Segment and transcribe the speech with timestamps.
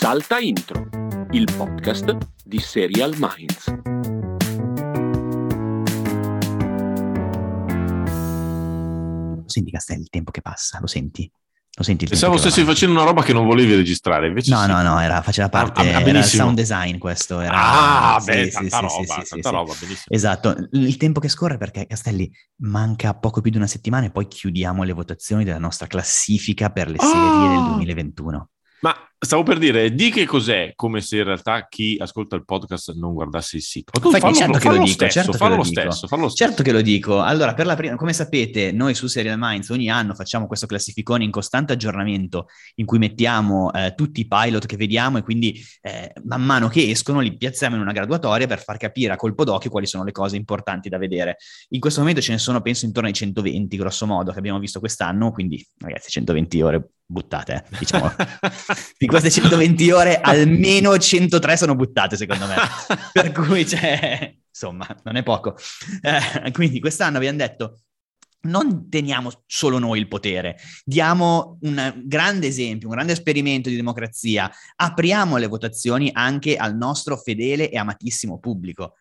[0.00, 0.88] Salta Intro,
[1.32, 3.68] il podcast di Serial Minds.
[9.46, 11.30] Senti Castelli, il tempo che passa, lo senti?
[11.76, 14.66] Lo senti il Pensavo stessi facendo una roba che non volevi registrare, invece No, sì.
[14.68, 17.40] no, no, era, faceva parte, Ah, ah, era il sound design questo.
[17.40, 19.54] Era, Ah, sì, beh, sì, tanta sì, roba, sì, sì, tanta sì.
[19.54, 20.04] roba, benissimo.
[20.16, 22.30] Esatto, il tempo che scorre perché Castelli
[22.62, 26.88] manca poco più di una settimana e poi chiudiamo le votazioni della nostra classifica per
[26.90, 27.04] le Ah!
[27.04, 28.48] serie del 2021.
[28.80, 32.94] Ma stavo per dire, di che cos'è, come se in realtà chi ascolta il podcast
[32.94, 33.90] non guardasse il sito.
[33.92, 35.62] Ma tu Infatti, fallo, certo che fallo lo lo dico, stesso, certo che fallo lo
[35.62, 35.80] dico.
[35.80, 36.48] stesso, fallo lo stesso.
[36.48, 37.20] Certo che lo dico.
[37.20, 41.22] Allora, per la prima, come sapete, noi su Serial Minds ogni anno facciamo questo classificone
[41.24, 42.46] in costante aggiornamento
[42.76, 46.88] in cui mettiamo eh, tutti i pilot che vediamo e quindi eh, man mano che
[46.88, 50.12] escono li piazziamo in una graduatoria per far capire a colpo d'occhio quali sono le
[50.12, 51.36] cose importanti da vedere.
[51.70, 54.80] In questo momento ce ne sono, penso, intorno ai 120, grosso modo, che abbiamo visto
[54.80, 58.10] quest'anno, quindi ragazzi, 120 ore buttate, eh, diciamo.
[59.10, 62.54] Queste 120 ore, almeno 103 sono buttate, secondo me.
[63.12, 65.56] per cui c'è, insomma, non è poco.
[66.00, 67.80] Eh, quindi quest'anno abbiamo detto,
[68.42, 74.50] non teniamo solo noi il potere, diamo un grande esempio, un grande esperimento di democrazia,
[74.76, 78.94] apriamo le votazioni anche al nostro fedele e amatissimo pubblico.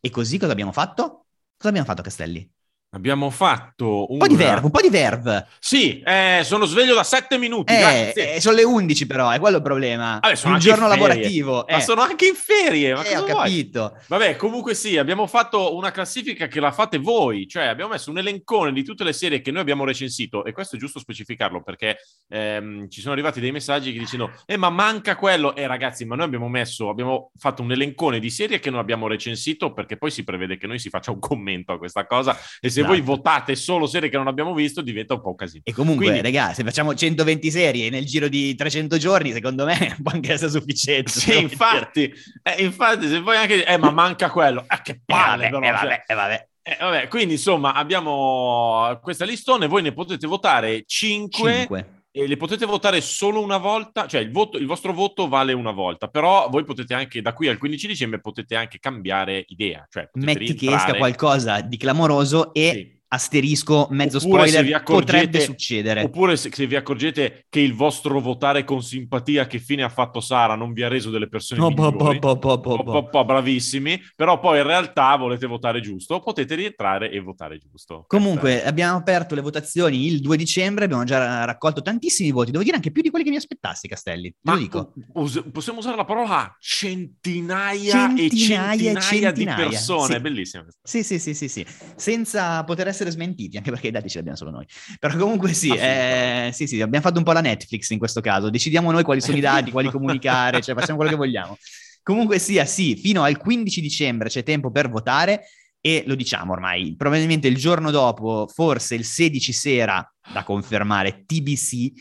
[0.00, 1.26] E così cosa abbiamo fatto?
[1.56, 2.48] Cosa abbiamo fatto, Castelli?
[2.90, 5.48] Abbiamo fatto Un po' di verve, un po' di verve.
[5.58, 9.56] Sì, eh, sono sveglio da sette minuti, Eh, eh, sono le 11 però, è quello
[9.56, 10.18] il problema.
[10.22, 11.64] Vabbè, sono un giorno lavorativo.
[11.68, 11.80] Ma eh.
[11.82, 13.34] sono anche in ferie, ma Eh, ho vuoi?
[13.34, 13.98] capito.
[14.06, 18.18] Vabbè, comunque sì, abbiamo fatto una classifica che la fate voi, cioè abbiamo messo un
[18.18, 21.98] elencone di tutte le serie che noi abbiamo recensito e questo è giusto specificarlo perché
[22.28, 26.14] ehm, ci sono arrivati dei messaggi che dicono eh ma manca quello e ragazzi ma
[26.16, 30.10] noi abbiamo messo, abbiamo fatto un elencone di serie che non abbiamo recensito perché poi
[30.10, 33.10] si prevede che noi si faccia un commento a questa cosa e se voi Esatto.
[33.14, 35.62] votate solo serie che non abbiamo visto diventa un po' un casino.
[35.64, 39.96] E comunque, Quindi- raga, se facciamo 120 serie nel giro di 300 giorni, secondo me
[40.02, 41.10] può anche essere sufficiente.
[41.10, 44.92] Sì, infatti, eh, infatti se poi anche eh ma manca quello, eh che.
[44.92, 45.72] Eh, palle vabbè, però, eh, cioè.
[45.74, 46.48] vabbè, eh, vabbè.
[46.68, 51.95] Eh, vabbè, quindi insomma abbiamo questa listone, voi ne potete votare 5 Cinque.
[52.16, 55.70] E le potete votare solo una volta, cioè il, voto- il vostro voto vale una
[55.70, 60.08] volta, però voi potete anche da qui al 15 dicembre potete anche cambiare idea, cioè
[60.14, 62.95] Metti che rientrare- esca qualcosa di clamoroso e Sì.
[63.08, 66.02] Asterisco, mezzo Oppure se vi spoiler, accorgete- potrebbe succedere.
[66.02, 70.20] Oppure se, se vi accorgete che il vostro votare con simpatia che fine ha fatto
[70.20, 72.18] Sara non vi ha reso delle persone Oh, boh, migliori.
[72.18, 72.38] boh.
[72.38, 78.04] po- po- bravissimi, però poi in realtà volete votare giusto, potete rientrare e votare giusto.
[78.08, 82.76] Comunque, abbiamo aperto le votazioni il 2 dicembre, abbiamo già raccolto tantissimi voti, devo dire
[82.76, 84.30] anche più di quelli che mi aspettassi, Castelli.
[84.30, 84.92] Te Ma lo dico.
[85.14, 90.20] us- possiamo usare la parola centinaia, Centinaia e e centinaia, di centinaia, persone, sì.
[90.20, 90.80] bellissima questa.
[90.82, 94.20] Sì, sì, sì, sì, sì, senza poter essere smentiti, anche perché i dati ce li
[94.20, 94.66] abbiamo solo noi.
[94.98, 96.46] Però comunque sì, Assolutamente.
[96.46, 99.20] eh, sì, sì, abbiamo fatto un po' la Netflix in questo caso, decidiamo noi quali
[99.20, 101.56] sono i dati, quali comunicare, cioè facciamo quello che vogliamo.
[102.02, 105.46] Comunque sia, sì, fino al 15 dicembre c'è tempo per votare
[105.80, 111.92] e lo diciamo ormai, probabilmente il giorno dopo, forse il 16 sera, da confermare, TBC,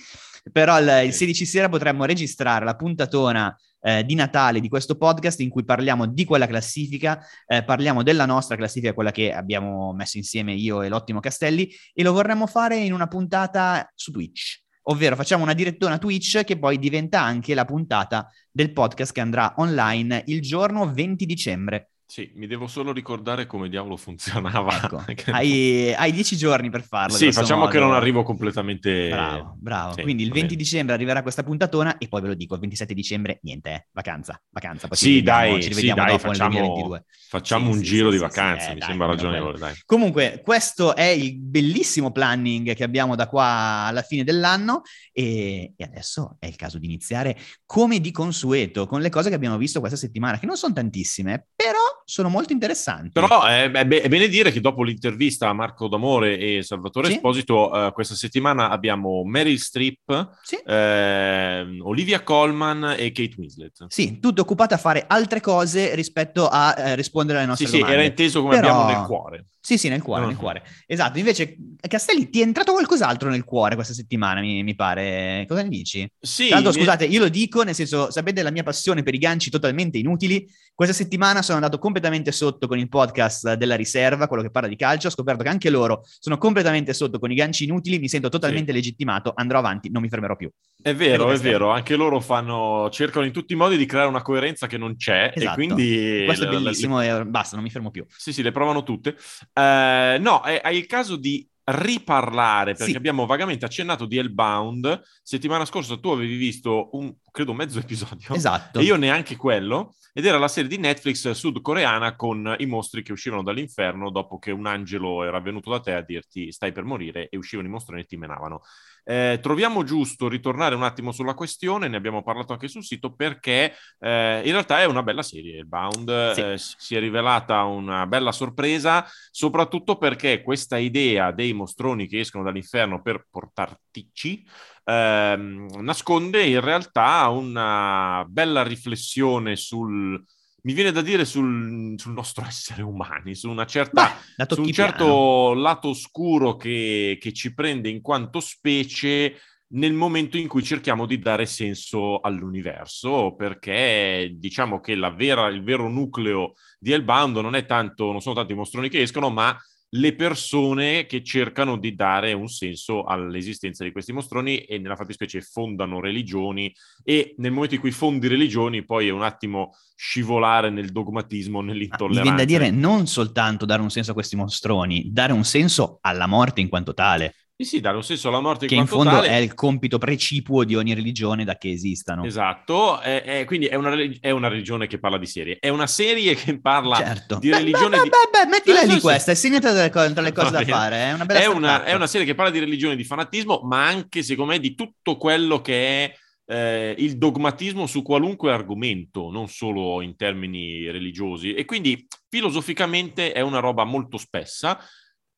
[0.51, 3.55] però il, il 16 sera potremmo registrare la puntatona
[3.85, 8.25] eh, di Natale di questo podcast in cui parliamo di quella classifica, eh, parliamo della
[8.25, 12.77] nostra classifica, quella che abbiamo messo insieme io e l'ottimo Castelli, e lo vorremmo fare
[12.77, 14.63] in una puntata su Twitch.
[14.87, 19.53] Ovvero facciamo una direttona Twitch che poi diventa anche la puntata del podcast che andrà
[19.57, 21.89] online il giorno 20 dicembre.
[22.07, 24.83] Sì, mi devo solo ricordare come diavolo funzionava.
[24.83, 27.15] Ecco, Che- hai, hai 10 giorni per farlo.
[27.17, 27.89] Sì, facciamo che modo.
[27.89, 29.09] non arrivo completamente...
[29.09, 29.93] Bravo, bravo.
[29.93, 30.63] Sì, Quindi il va 20 bene.
[30.63, 34.39] dicembre arriverà questa puntatona e poi ve lo dico, il 27 dicembre niente, eh, vacanza,
[34.49, 34.87] vacanza.
[34.87, 37.05] Poi ci Sì, rivediamo- dai, ci sì, dai, facciamo, 2022.
[37.27, 39.73] facciamo Sì, un giro di vacanze, eh, mi dai, sembra ragionevole, dai.
[39.85, 45.83] Comunque, questo è il bellissimo planning che abbiamo da qua alla fine dell'anno e, e
[45.83, 47.35] adesso è il caso di iniziare
[47.65, 51.47] come di consueto con le cose che abbiamo visto questa settimana, che non sono tantissime,
[51.55, 53.09] però sono molto interessanti.
[53.09, 57.07] Però è, è be- è bene dire che dopo l'intervista a Marco D'Amore e Salvatore
[57.07, 57.13] Sì.
[57.15, 60.57] Esposito, eh, questa settimana abbiamo Meryl Streep, Sì.
[60.65, 63.85] ehm, Olivia Colman e Kate Winslet.
[63.87, 67.77] Sì, tutte occupate a fare altre cose rispetto a eh, rispondere alle Sì, nostre sì,
[67.79, 67.95] domande.
[67.97, 69.45] era inteso come Però- abbiamo nel cuore.
[69.65, 70.27] Sì, sì, nel cuore, No.
[70.27, 70.61] nel cuore.
[70.85, 71.57] Esatto, invece
[71.87, 75.43] Castelli ti è entrato qualcos'altro nel cuore questa settimana, mi, mi pare.
[75.47, 76.07] Cosa ne dici?
[76.19, 79.17] Sì, l'altro, mi- scusate, io lo dico, nel senso, sapete la mia passione per i
[79.17, 80.47] ganci totalmente inutili?
[80.75, 84.75] Questa settimana sono andato completamente sotto con il podcast della riserva, quello che parla di
[84.75, 88.29] calcio, ho scoperto che anche loro sono completamente sotto con i ganci inutili, mi sento
[88.29, 90.47] totalmente legittimato, andrò avanti, non mi fermerò più.
[90.79, 94.21] È vero, è vero, anche loro fanno, cercano in tutti i modi di creare una
[94.21, 95.51] coerenza che non c'è Esatto.
[95.51, 96.23] e quindi...
[96.25, 98.05] Questo è le- le- bellissimo e basta, non mi fermo più.
[98.15, 99.15] Sì, sì, le provano tutte.
[99.57, 102.97] Eh, no, è, hai il caso di riparlare perché Sì.
[102.97, 105.01] abbiamo vagamente accennato di Hellbound.
[105.23, 108.33] Settimana scorsa tu avevi visto un, credo, mezzo episodio.
[108.35, 108.79] Esatto.
[108.79, 109.95] E io neanche quello.
[110.13, 114.51] Ed era la serie di Netflix sudcoreana con i mostri che uscivano dall'inferno dopo che
[114.51, 118.01] un angelo era venuto da te a dirti stai per morire e uscivano i mostroni
[118.01, 118.61] e ti menavano.
[119.07, 123.73] Eh, troviamo giusto ritornare un attimo sulla questione, ne abbiamo parlato anche sul sito, perché
[123.99, 125.59] eh, in realtà è una bella serie.
[125.59, 126.41] Hellbound Sì.
[126.41, 132.43] eh, si è rivelata una bella sorpresa, soprattutto perché questa idea dei mostroni che escono
[132.43, 134.43] dall'inferno per portartici
[134.85, 140.23] ehm, nasconde in realtà una bella riflessione sul,
[140.65, 144.71] mi viene da dire, sul, sul nostro essere umani, su una certa Beh, su un
[144.71, 151.05] certo lato oscuro che, che ci prende in quanto specie nel momento in cui cerchiamo
[151.05, 157.55] di dare senso all'universo, perché diciamo che la vera- il vero nucleo di Hellbound non
[157.55, 159.55] è tanto, non sono tanto i mostroni che escono, ma
[159.97, 165.41] le persone che cercano di dare un senso all'esistenza di questi mostroni e nella fattispecie
[165.41, 170.91] fondano religioni e nel momento in cui fondi religioni poi è un attimo scivolare nel
[170.91, 172.21] dogmatismo, Ah, Mi nell'intolleranza.
[172.21, 176.27] viene da dire non soltanto dare un senso a questi mostroni, dare un senso alla
[176.27, 179.29] morte in quanto tale, Sì, sì, un senso alla morte che in fondo tale.
[179.29, 182.25] è il compito precipuo di ogni religione da che esistano.
[182.25, 185.57] Esatto, è- è- quindi è una, è una religione che parla di serie.
[185.59, 187.37] È una serie che parla Certo.
[187.39, 190.51] di religione beh, di- beh, beh, mettila Sì, lì questa, è segnata tra le, cose
[190.51, 193.61] da fare, è una è una, è una serie che parla di religione, di fanatismo,
[193.63, 196.15] ma anche, secondo me, di tutto quello che è
[196.47, 201.53] eh, il dogmatismo su qualunque argomento, non solo in termini religiosi.
[201.53, 204.77] E quindi filosoficamente è una roba molto spessa,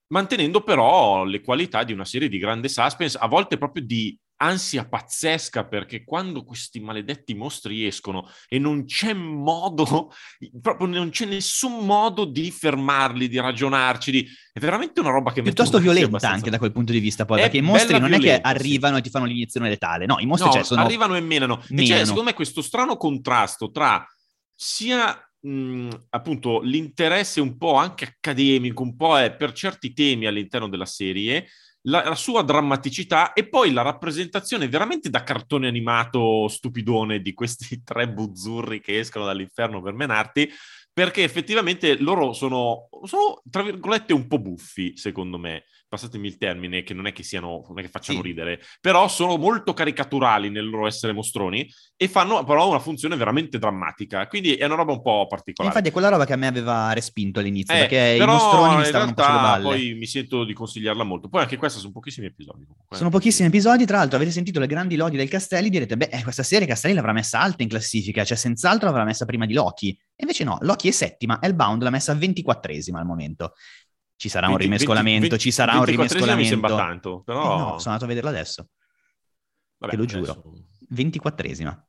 [0.07, 4.87] mantenendo però le qualità di una serie di grande suspense, a volte proprio di ansia
[4.87, 10.11] pazzesca perché quando questi maledetti mostri escono e non c'è modo,
[10.61, 14.27] proprio non c'è nessun modo di fermarli, di ragionarci, di...
[14.53, 17.39] è veramente una roba che Piuttosto violenta abbastanza- anche da quel punto di vista, poi,
[17.39, 18.55] È perché i mostri non è che violenta, sì.
[18.55, 20.81] arrivano e ti fanno l'iniezione letale, no, i mostri No, cioè, sono...
[20.81, 21.59] arrivano e menano.
[21.59, 22.05] E c'è, menano.
[22.05, 24.07] secondo me, questo strano contrasto tra
[24.55, 30.69] sia mh, appunto l'interesse un po' anche accademico, un po' è per certi temi all'interno
[30.69, 31.47] della serie,
[31.87, 37.81] la, la sua drammaticità e poi la rappresentazione veramente da cartone animato stupidone di questi
[37.83, 40.49] tre buzzurri che escono dall'inferno per menarti.
[40.97, 45.65] Perché effettivamente loro sono, sono, tra virgolette, un po' buffi, secondo me.
[45.89, 48.25] Passatemi il termine, che non è che siano, non è che facciano Sì.
[48.27, 53.57] ridere, però sono molto caricaturali nel loro essere mostroni e fanno però una funzione veramente
[53.57, 54.27] drammatica.
[54.27, 55.73] Quindi è una roba un po' E particolare.
[55.73, 58.83] infatti è quella roba che a me aveva respinto all'inizio, Eh, perché i mostroni mi
[58.83, 59.63] stavano realtà balle.
[59.63, 61.29] poi mi sento di consigliarla molto.
[61.29, 62.65] Poi anche questa sono pochissimi episodi.
[62.65, 62.97] comunque.
[62.97, 66.21] Sono pochissimi episodi, tra l'altro avete sentito le grandi lodi del Castelli, direte, beh, eh,
[66.23, 69.89] questa serie Castelli l'avrà messa alta in classifica, cioè senz'altro l'avrà messa prima di Loki.
[69.89, 73.53] E invece no, Loki è settima, Hellbound l'ha messa ventiquattresima al momento.
[74.17, 76.41] Ci sarà un 20, rimescolamento, 20, ci sarà un 24esima rimescolamento.
[76.41, 77.57] mi sembra tanto, Eh però...
[77.57, 78.67] no, sono andato a vederlo adesso,
[79.77, 80.53] vabbè, te lo adesso- giuro.
[80.89, 81.87] ventiquattresima.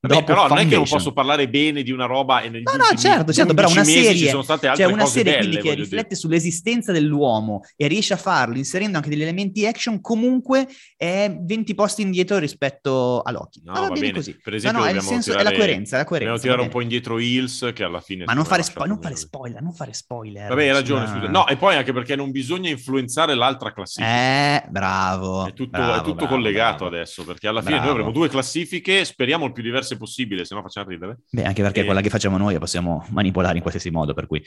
[0.00, 2.72] Vabbè, però non è che non posso parlare bene di una roba e negli No,
[2.72, 5.38] no, certo, certo, però 11 una serie- ci sono state altre Cioè una serie belle,
[5.38, 6.20] quindi che voglio riflette dire.
[6.20, 12.02] sull'esistenza dell'uomo e riesce a farlo inserendo anche degli elementi action, comunque è 20 posti
[12.02, 13.62] indietro rispetto a Loki.
[13.64, 14.36] No, Ma va bene così.
[14.40, 16.32] Per No, esempio, no, è dobbiamo senso, è tirare- la coerenza, è la coerenza.
[16.34, 18.24] Dobbiamo tirare un po' indietro Hills che alla fine...
[18.24, 20.48] Ma non fare, spo- non fare spoiler, non fare spoiler.
[20.48, 21.06] Vabbè, hai ragione.
[21.06, 21.30] sulla- scusa.
[21.32, 24.06] No, e poi anche perché non bisogna influenzare l'altra classifica.
[24.14, 25.46] Eh, bravo.
[25.46, 26.94] È tutto, bravo, è tutto bravo, collegato bravo.
[26.96, 30.62] adesso, perché alla fine noi avremo due classifiche, speriamo il più diverse possibile, se no
[30.62, 31.18] facciamo ridere.
[31.30, 31.84] Beh, anche perché Eh.
[31.84, 34.42] quella che facciamo noi la possiamo manipolare in qualsiasi modo, per cui...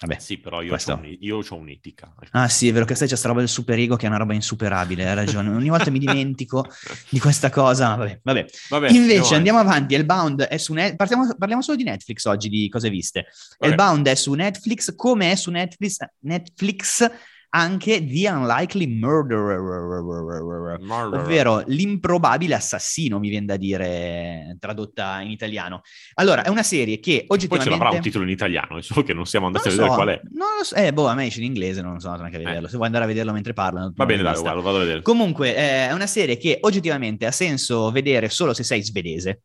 [0.00, 0.18] Vabbè.
[0.18, 0.94] Sì, però io Questo.
[0.94, 2.12] ho un- io c'ho un'etica.
[2.32, 4.18] Ah sì, è vero che sai c'è sta roba del super ego che è una
[4.18, 5.48] roba insuperabile, hai ragione.
[5.48, 6.66] Ogni volta mi dimentico
[7.08, 8.46] di questa cosa, vabbè, vabbè.
[8.70, 12.68] Vabbè, Invece andiamo avanti, Hellbound è su Net- partiamo- parliamo solo di Netflix oggi, di
[12.68, 13.26] cose viste.
[13.58, 13.70] Vabbè.
[13.72, 17.08] Hellbound è su Netflix, come è su Netflix, Netflix
[17.50, 19.60] anche The Unlikely Murderer,
[20.80, 21.20] Murderer.
[21.20, 25.82] ovvero l'improbabile assassino, mi viene da dire, tradotta in italiano.
[26.14, 27.70] Allora, è una serie che Poi ce oggettivamente...
[27.70, 30.02] l'avrà un titolo in italiano, solo che non siamo Non andati lo a vedere so,
[30.04, 30.20] qual è.
[30.36, 30.74] non lo so.
[30.74, 32.68] Eh, boh, a me esce in inglese, non sono andato neanche a vederlo.
[32.68, 33.92] Se vuoi andare a vederlo mentre parlano.
[33.94, 35.02] Va bene, non dai, guarda, vado a vedere.
[35.02, 39.42] Comunque, eh, è una serie che oggettivamente ha senso vedere solo se sei svedese.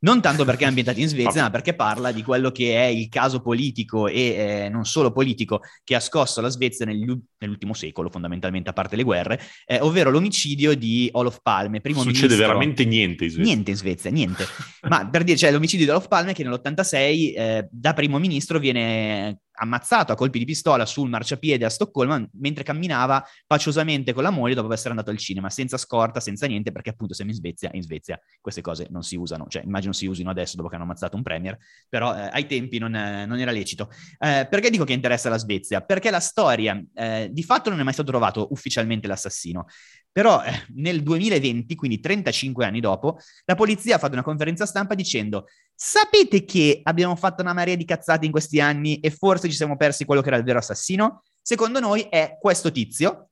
[0.00, 3.08] Non tanto perché è ambientata in Svezia, ma perché parla di quello che è il
[3.08, 8.70] caso politico e eh, non solo politico che ha scosso la Svezia nell'ultimo secolo, fondamentalmente,
[8.70, 12.46] a parte le guerre, eh, ovvero l'omicidio di Olof Palme, primo Succede ministro.
[12.46, 13.52] veramente niente in Svezia.
[13.52, 14.46] Niente in Svezia, niente.
[14.88, 19.40] Ma per dire, cioè, l'omicidio di Olof Palme che nell'86 eh, da primo ministro viene
[19.58, 24.54] ammazzato a colpi di pistola sul marciapiede a Stoccolma mentre camminava paciosamente con la moglie
[24.54, 27.82] dopo essere andato al cinema, senza scorta, senza niente, perché appunto siamo in Svezia in
[27.82, 31.16] Svezia queste cose non si usano, cioè immagino si usino adesso dopo che hanno ammazzato
[31.16, 31.56] un premier,
[31.88, 33.90] però eh, ai tempi non, eh, non era lecito.
[34.18, 35.80] Eh, perché dico che interessa la Svezia?
[35.80, 39.66] Perché la storia, eh, di fatto non è mai stato trovato ufficialmente l'assassino,
[40.10, 44.94] però eh, nel 2020, quindi 35 anni dopo, la polizia ha fatto una conferenza stampa
[44.94, 49.54] dicendo sapete che abbiamo fatto una marea di cazzate in questi anni e forse ci
[49.54, 51.22] siamo persi quello che era il vero assassino?
[51.40, 53.28] Secondo noi è questo tizio,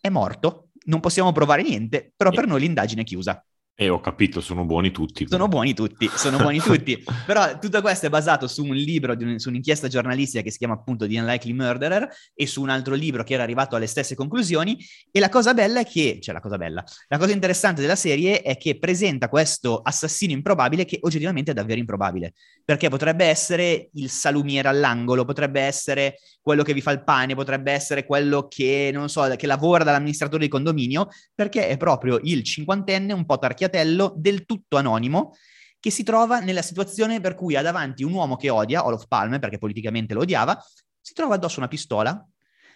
[0.00, 3.42] è morto, non possiamo provare niente, però per noi l'indagine è chiusa.
[3.76, 5.26] E eh, ho capito, sono buoni tutti.
[5.28, 7.02] Sono buoni tutti, sono buoni tutti.
[7.26, 10.74] Però tutto questo è basato su un libro, un, su un'inchiesta giornalistica che si chiama
[10.74, 14.78] appunto The Unlikely Murderer e su un altro libro che era arrivato alle stesse conclusioni.
[15.10, 18.42] E la cosa bella è che, cioè la cosa bella, la cosa interessante della serie
[18.42, 22.34] è che presenta questo assassino improbabile che oggettivamente è davvero improbabile.
[22.64, 27.72] Perché potrebbe essere il salumiere all'angolo, potrebbe essere quello che vi fa il pane, potrebbe
[27.72, 33.12] essere quello che, non so, che lavora dall'amministratore di condominio, perché è proprio il cinquantenne
[33.12, 35.34] un po' tarchiato Schiatello del tutto anonimo
[35.80, 39.38] che si trova nella situazione per cui ha davanti un uomo che odia, Olof Palme,
[39.38, 40.62] perché politicamente lo odiava,
[41.00, 42.26] si trova addosso una pistola,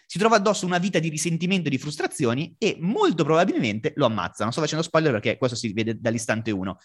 [0.06, 4.44] si trova addosso una vita di risentimento e di frustrazioni e molto probabilmente lo ammazza.
[4.44, 6.78] Non sto facendo spoiler perché questo si vede dall'istante 1.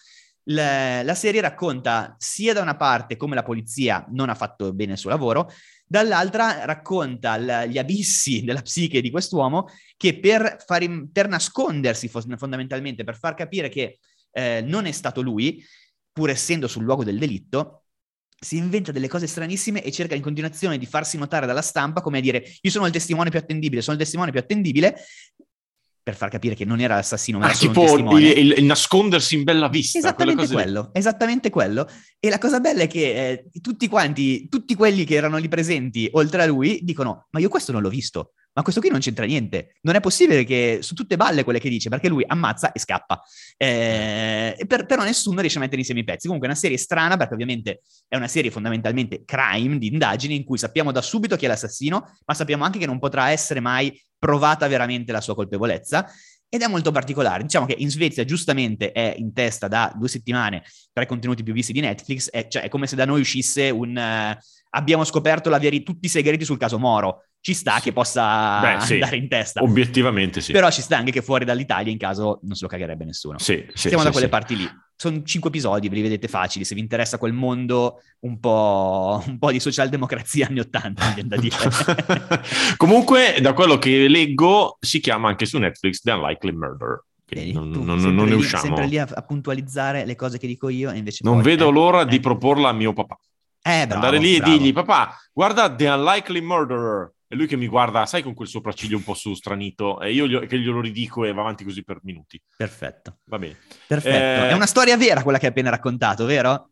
[0.48, 4.92] La, la, serie racconta sia da una parte come la polizia non ha fatto bene
[4.92, 5.50] il suo lavoro,
[5.86, 13.04] dall'altra racconta l- gli abissi della psiche di quest'uomo che per, far, per nascondersi fondamentalmente,
[13.04, 13.98] per far capire che
[14.32, 15.64] eh, non è stato lui,
[16.12, 17.84] pur essendo sul luogo del delitto,
[18.38, 22.18] si inventa delle cose stranissime e cerca in continuazione di farsi notare dalla stampa come
[22.18, 24.96] a dire io sono il testimone più attendibile, sono il testimone più attendibile
[26.04, 29.36] per far capire che non era l'assassino, ma ah, era tipo il, il, il, nascondersi
[29.36, 29.96] in bella vista.
[29.96, 31.88] Esattamente quello, esattamente quello.
[32.20, 36.06] E la cosa bella è che eh, tutti quanti, tutti quelli che erano lì presenti,
[36.12, 39.26] oltre a lui, dicono, ma io questo non l'ho visto ma questo qui non c'entra
[39.26, 39.76] niente.
[39.82, 43.20] Non è possibile che su tutte balle quelle che dice, perché lui ammazza e scappa.
[43.56, 46.26] Eh, per, però nessuno riesce a mettere insieme i pezzi.
[46.26, 50.44] Comunque è una serie strana, perché ovviamente è una serie fondamentalmente crime, di indagini, in
[50.44, 54.00] cui sappiamo da subito chi è l'assassino, ma sappiamo anche che non potrà essere mai
[54.18, 56.08] provata veramente la sua colpevolezza.
[56.48, 57.42] Ed è molto particolare.
[57.42, 61.52] Diciamo che in Svezia giustamente è in testa da due settimane tra i contenuti più
[61.52, 63.96] visti di Netflix, è, cioè, è come se da noi uscisse un...
[63.96, 64.40] Uh,
[64.74, 67.82] abbiamo scoperto la veri- tutti i segreti sul caso Moro ci sta sì.
[67.82, 68.94] che possa Beh, sì.
[68.94, 69.62] andare in testa.
[69.62, 70.52] Obiettivamente sì.
[70.52, 73.38] Però ci sta anche che fuori dall'Italia in caso non se lo cagherebbe nessuno.
[73.38, 74.66] Sì, sì Siamo da quelle parti lì.
[74.96, 76.64] Sono cinque episodi, ve li vedete facili.
[76.64, 81.36] Se vi interessa quel mondo un po', un po di socialdemocrazia anni Ottanta, viene da
[81.36, 81.56] dire.
[82.78, 87.04] Comunque, da quello che leggo, si chiama anche su Netflix The Unlikely Murder.
[87.26, 88.62] Vedi, non, non, non, ne usciamo.
[88.62, 91.68] Sempre lì a, a, puntualizzare le cose che dico io e invece Non poi, vedo
[91.68, 92.06] eh, l'ora eh.
[92.06, 93.18] di proporla a mio papà.
[93.66, 94.52] Eh, bravo, Andare lì bravo.
[94.52, 98.46] e dirgli, papà, guarda The Unlikely Murderer è lui che mi guarda, sai, con quel
[98.46, 101.82] sopracciglio un po' su stranito, e io gli, che glielo ridico e va avanti così
[101.82, 102.40] per minuti.
[102.56, 103.18] Perfetto.
[103.24, 103.58] Va bene.
[103.86, 104.44] Perfetto.
[104.44, 104.50] Eh...
[104.50, 106.70] È una storia vera quella che hai appena raccontato, vero?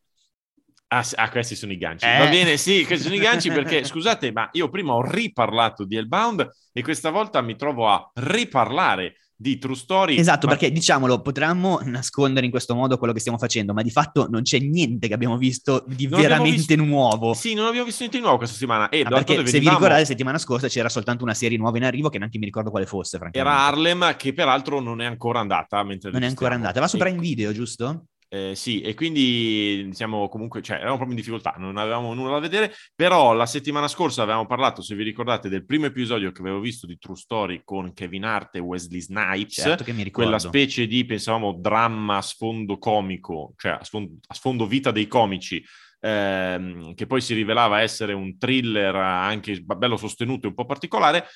[0.89, 2.05] Ah, ah, questi sono i ganci.
[2.05, 2.19] Eh.
[2.19, 5.97] Va bene, sì, questi sono i ganci perché, scusate, ma io prima ho riparlato di
[5.97, 10.17] Hellbound e questa volta mi trovo a riparlare di True Story.
[10.17, 10.53] Esatto, ma...
[10.53, 14.43] perché diciamolo, potremmo nascondere in questo modo quello che stiamo facendo, ma di fatto non
[14.43, 16.77] c'è niente che abbiamo visto di non veramente visto...
[16.77, 17.35] nuovo.
[17.35, 18.89] Sì, non abbiamo visto niente di nuovo questa settimana.
[18.89, 19.61] E ah, perché se venivamo...
[19.61, 22.45] vi ricordate, la settimana scorsa c'era soltanto una serie nuova in arrivo che neanche mi
[22.47, 25.83] ricordo quale fosse, Era Harlem, che peraltro non è ancora andata.
[25.83, 28.07] non è ancora andata, va su Prime Video, giusto?
[28.35, 32.39] Eh, sì, e quindi siamo comunque, cioè, eravamo proprio in difficoltà, non avevamo nulla da
[32.39, 36.59] vedere, però la settimana scorsa avevamo parlato, se vi ricordate, del primo episodio che avevo
[36.59, 41.59] visto di True Story con Kevin Hart e Wesley Snipes, certo quella specie di, pensavamo,
[41.61, 45.63] dramma a sfondo comico, cioè a sfondo, a sfondo vita dei comici,
[46.01, 51.27] ehm, che poi si rivelava essere un thriller anche bello sostenuto e un po' particolare,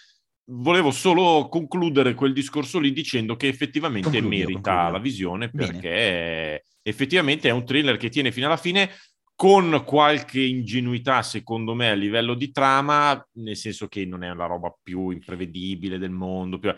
[0.49, 4.93] volevo solo concludere quel discorso lì dicendo che effettivamente concludio, merita concludio.
[4.93, 8.91] la visione perché Bene effettivamente è un thriller che tiene fino alla fine
[9.35, 14.47] con qualche ingenuità, secondo me, a livello di trama, nel senso che non è la
[14.47, 16.73] roba più imprevedibile del mondo, più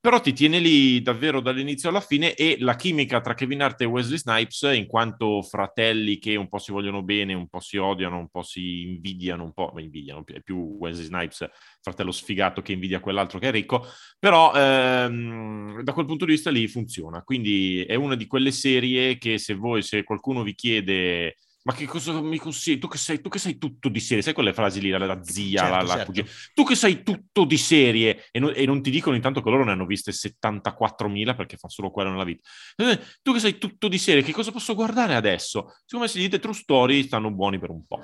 [0.00, 3.84] però ti tiene lì davvero dall'inizio alla fine e la chimica tra Kevin Hart e
[3.84, 8.18] Wesley Snipes, in quanto fratelli che un po' si vogliono bene, un po' si odiano,
[8.18, 11.46] un po' si invidiano, un po' invidiano, è più Wesley Snipes,
[11.82, 13.84] fratello sfigato che invidia quell'altro che è ricco,
[14.18, 19.18] però ehm, da quel punto di vista lì funziona, quindi è una di quelle serie
[19.18, 22.78] che se voi, se qualcuno vi chiede ma che cosa mi consigli?
[22.78, 25.22] Tu che sei, tu che sai tutto di serie, sai quelle frasi lì, la, la
[25.22, 26.04] zia, certo, la, la certo.
[26.06, 29.50] cugina, tu che sai tutto di serie e, no, e, non ti dicono intanto che
[29.50, 32.48] loro ne hanno viste 74.000 perché fa solo quello nella vita.
[32.76, 35.74] Eh, tu che sai tutto di serie, che cosa posso guardare adesso?
[35.84, 38.00] Siccome gli dite True Story stanno buoni per un po'.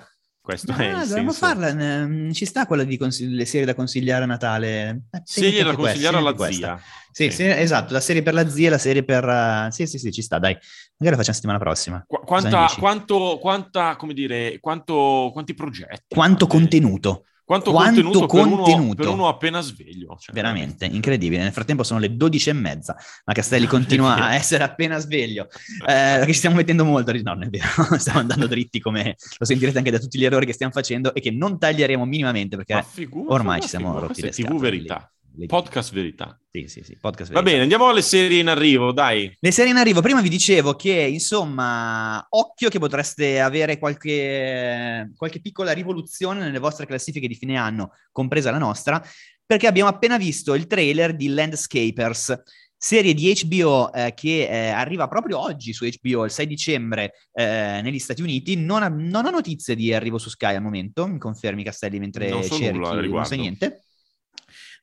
[0.47, 1.67] Questo ah, è il dovremmo farla.
[1.71, 5.07] ehm, Ci sta quella di consig- le serie da consigliare a Natale.
[5.11, 6.79] Eh, Serie da consigliare alla questa.
[6.79, 6.81] zia.
[7.11, 9.29] Sì, sì, esatto, la serie per la zia, la serie per...
[9.29, 10.53] eh, Sì, sì, sì, ci sta, dai.
[10.53, 12.05] Magari la facciamo settimana prossima.
[12.07, 16.15] Qu- quanta, quanto, quanta, come dire, quanto, quanti progetti?
[16.15, 19.03] Quanto contenuto, Quanto, quanto contenuto, per uno- contenuto.
[19.03, 20.17] Per, uno, appena sveglio.
[20.19, 21.45] cioè, veramente, incredibile.
[21.45, 26.19] Nel frattempo sono le 12 e mezza, ma Castelli continua a essere appena sveglio, eh,
[26.19, 27.13] perché ci stiamo mettendo molto...
[27.13, 27.65] No, non è vero,
[27.99, 31.21] stiamo andando dritti come lo sentirete anche da tutti gli errori che stiamo facendo e
[31.21, 35.09] che non taglieremo minimamente perché Ma figu- ormai ma ci siamo rotti le TV Verità.
[35.37, 36.39] Le- Podcast Verità.
[36.51, 37.51] Sì, sì, sì, podcast Va verità.
[37.51, 39.35] bene, andiamo alle serie in arrivo, dai.
[39.39, 45.41] Le serie in arrivo, prima vi dicevo che insomma, occhio che potreste avere qualche, qualche
[45.41, 49.03] piccola rivoluzione nelle vostre classifiche di fine anno, compresa la nostra,
[49.45, 52.43] perché abbiamo appena visto il trailer di Landscapers,
[52.79, 57.81] serie di HBO eh, che eh, arriva proprio oggi su HBO, il 6 dicembre, eh,
[57.83, 58.57] negli Stati Uniti.
[58.57, 62.29] Non, ha- non ho notizie di arrivo su Sky al momento, mi confermi Castelli mentre
[62.29, 63.83] Non so cerchi, nulla non so niente.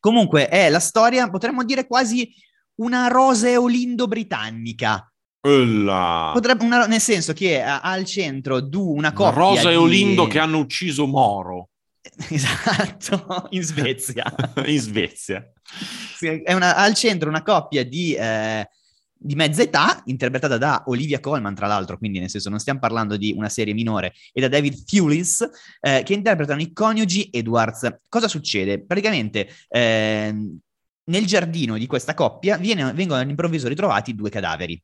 [0.04, 2.30] Comunque è la storia, potremmo dire quasi
[2.82, 5.10] una Rosa e Olindo britannica.
[6.34, 9.78] Potrebbe, una- nel senso che ha, ha al centro du, una coppia Rosa e di-
[9.78, 11.70] Olindo che hanno ucciso Moro
[12.30, 14.26] Esatto, in Svezia.
[14.66, 15.50] in Svezia.
[16.18, 18.68] Sì, è una- al centro una coppia di, eh,
[19.24, 23.16] di mezza età, interpretata da Olivia Colman, tra l'altro, quindi nel senso non stiamo parlando
[23.16, 25.50] di una serie minore, e da David Thewlis,
[25.80, 28.00] eh, che interpretano i coniugi Edwards.
[28.10, 28.84] Cosa succede?
[28.84, 30.60] Praticamente ehm,
[31.06, 34.82] nel giardino di questa coppia viene- vengono all'improvviso ritrovati due cadaveri.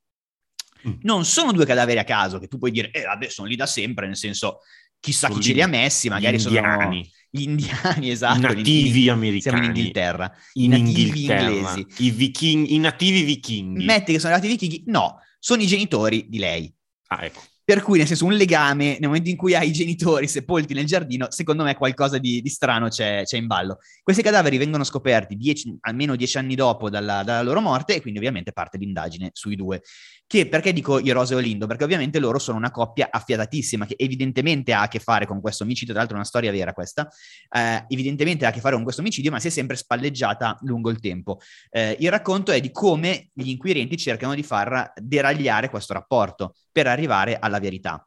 [0.88, 0.94] Mm.
[1.02, 3.66] Non sono due cadaveri a caso, che tu puoi dire, eh vabbè, sono lì da
[3.66, 4.60] sempre, nel senso,
[5.00, 7.12] chissà Sono chi ce li ha messi, magari sono indiani.
[7.30, 8.40] Gli indiani, esatto.
[8.40, 9.10] Nativi indiani.
[9.10, 9.42] americani.
[9.42, 10.32] Siamo in Inghilterra.
[10.54, 11.50] in nativi Inghilterra.
[11.50, 11.86] inglesi.
[12.06, 13.86] I, viching- i nativi vichinghi.
[13.86, 14.84] Metti che sono arrivati i vichinghi?
[14.92, 16.74] No, sono i genitori di lei.
[17.08, 17.42] Ah, ecco.
[17.70, 20.88] Per cui, nel senso, un legame nel momento in cui hai i genitori sepolti nel
[20.88, 23.78] giardino, secondo me qualcosa di, di strano c'è, c'è in ballo.
[24.02, 28.18] Questi cadaveri vengono scoperti dieci- almeno dieci anni dopo dalla, dalla loro morte e quindi
[28.18, 29.84] ovviamente parte l'indagine sui due.
[30.26, 31.68] Che perché dico io Rose e Olindo?
[31.68, 35.64] Perché ovviamente loro sono una coppia affiatatissima che evidentemente ha a che fare con questo
[35.64, 37.08] omicidio, tra l'altro è una storia vera questa,
[37.52, 40.90] eh, evidentemente ha a che fare con questo omicidio, ma si è sempre spalleggiata lungo
[40.90, 41.40] il tempo.
[41.70, 46.88] Eh, il racconto è di come gli inquirenti cercano di far deragliare questo rapporto per
[46.88, 48.04] arrivare alla verità.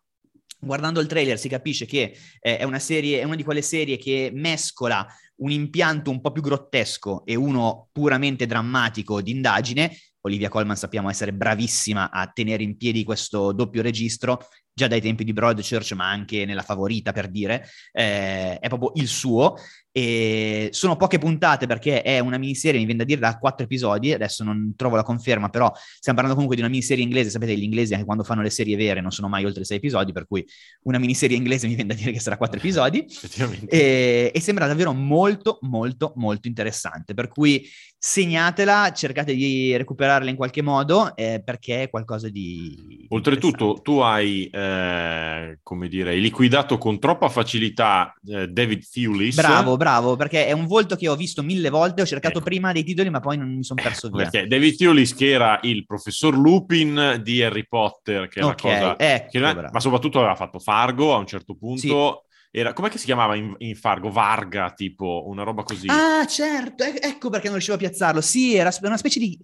[0.59, 3.97] Guardando il trailer si capisce che eh, è una serie, è una di quelle serie
[3.97, 5.05] che mescola
[5.37, 9.97] un impianto un po' più grottesco e uno puramente drammatico di indagine.
[10.21, 15.25] Olivia Colman sappiamo essere bravissima a tenere in piedi questo doppio registro, già dai tempi
[15.25, 19.57] di Broadchurch, ma anche nella favorita per dire, eh, è proprio il suo.
[19.95, 24.13] E sono poche puntate perché è una miniserie, mi viene da dire, da quattro episodi,
[24.15, 27.63] adesso non trovo la conferma, però stiamo parlando comunque di una miniserie inglese, sapete gli
[27.63, 30.47] inglesi anche quando fanno le serie vere non sono mai oltre sei episodi, per cui
[30.85, 33.05] una miniserie inglese mi viene da dire che sarà quattro episodi,
[33.67, 37.69] e, e sembra davvero molto, molto, molto interessante, per cui
[38.05, 43.07] segnatela, cercate di recuperarla in qualche modo, eh, perché è qualcosa di...
[43.11, 49.37] Oltretutto, tu hai, eh, come dire, liquidato con troppa facilità eh, David Thewlis.
[49.37, 52.83] Bravo, bravo, perché è un volto che ho visto mille volte, ho cercato prima dei
[52.83, 54.29] titoli, ma poi non mi sono perso via.
[54.29, 58.79] Perché David Thewlis, che era il professor Lupin di Harry Potter, che è Ok, la
[58.79, 58.99] cosa...
[58.99, 59.69] ecco, che bravo.
[59.73, 62.25] ma soprattutto aveva fatto Fargo a un certo punto.
[62.55, 64.11] Era, com'è che si chiamava in, in Fargo?
[64.11, 65.87] Varga, tipo, una roba così.
[65.89, 68.21] Ah, certo, e- ecco perché non riuscivo a piazzarlo.
[68.21, 69.39] Sì, era una specie di...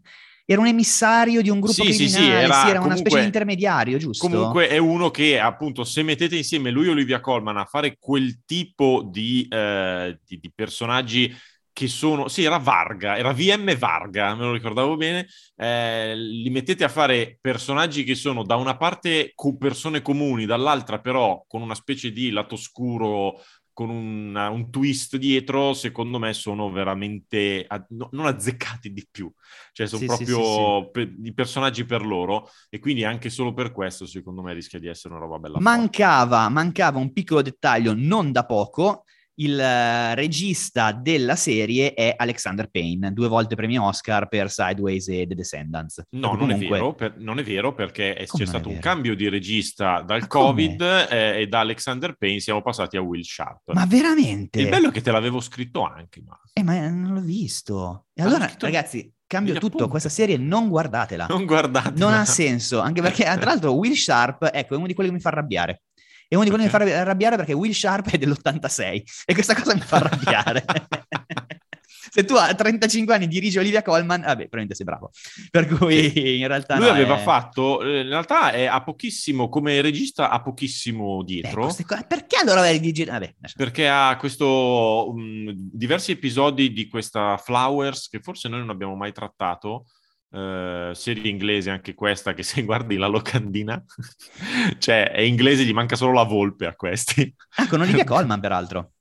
[0.51, 3.25] Era un emissario di un gruppo Sì, sì, criminale, sì, era una comunque- specie di
[3.27, 4.27] intermediario, giusto?
[4.29, 8.44] Comunque è uno che appunto se mettete insieme lui e Olivia Colman a fare quel
[8.47, 11.35] tipo di, eh, di- di personaggi
[11.79, 16.83] che sono, sì era Varga, era VM Varga, me lo ricordavo bene, eh, li mettete
[16.83, 21.77] a fare personaggi che sono da una parte co- persone comuni, dall'altra però con una
[21.77, 23.41] specie di lato scuro,
[23.73, 29.33] con una- un twist dietro, secondo me sono veramente a- no- non azzeccati di più,
[29.73, 33.53] cioè sono Sì, sì, proprio sì, pe- i personaggi per loro e quindi anche solo
[33.55, 35.61] per questo secondo me rischia di essere una roba bella.
[35.61, 39.05] Mancava, mancava un piccolo dettaglio non da poco.
[39.40, 45.27] Il eh, regista della serie è Alexander Payne, due volte premio Oscar per Sideways e
[45.29, 46.03] The Descendants.
[46.11, 49.14] No, non, comunque- è vero, per- non è vero perché è- c'è stato un cambio
[49.14, 50.27] di regista dal Ma?
[50.27, 53.72] Covid eh, e da Alexander Payne siamo passati a Will Sharp.
[53.74, 54.61] Ma veramente?
[54.61, 58.07] Il bello è che te l'avevo scritto anche, ma Eh, ma non l'ho visto.
[58.14, 59.66] E allora, scritto- ragazzi, cambio tutto.
[59.66, 59.88] appunti.
[59.90, 61.27] Questa serie non guardatela.
[61.29, 61.92] non guardate.
[61.96, 65.14] Non ha senso, anche perché tra l'altro Will Sharp, ecco, è uno di quelli che
[65.14, 65.83] mi fa arrabbiare.
[66.29, 69.55] È uno di quelli che mi fa arrabbiare perché Will Sharp è dell'86 e questa
[69.55, 70.64] cosa mi fa arrabbiare.
[72.11, 75.11] se tu a 35 anni dirigi Olivia Colman, vabbè, probabilmente sei bravo.
[75.51, 76.77] Per cui in realtà...
[76.77, 77.23] Lui no, aveva è...
[77.23, 81.67] fatto, eh, in realtà è a pochissimo, come regista ha pochissimo dietro.
[81.67, 87.37] Beh, co- perché allora avere di Vabbè, perché ha questo, um, diversi episodi di questa
[87.37, 89.87] Flowers che forse noi non abbiamo mai trattato,
[90.31, 93.83] Uh, serie inglese anche questa che se guardi la locandina
[94.79, 97.35] cioè è inglese gli manca solo la volpe a questi.
[97.57, 98.93] Ah con Olivia Colman peraltro.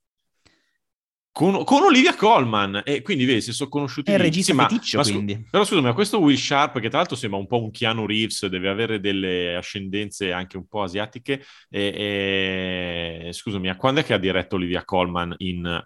[1.38, 2.82] Con, con, Olivia Colman.
[2.84, 5.36] E quindi vedi se sono conosciuti è il regista sì, feticcio ma, quindi.
[5.36, 8.08] ma, però scusami ma questo Will Sharp che tra l'altro sembra un po' un Keanu
[8.08, 14.04] Reeves deve avere delle ascendenze anche un po' asiatiche e, e scusami a quando è
[14.04, 15.80] che ha diretto Olivia Colman in,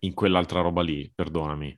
[0.00, 1.10] in quell'altra roba lì?
[1.12, 1.76] Perdonami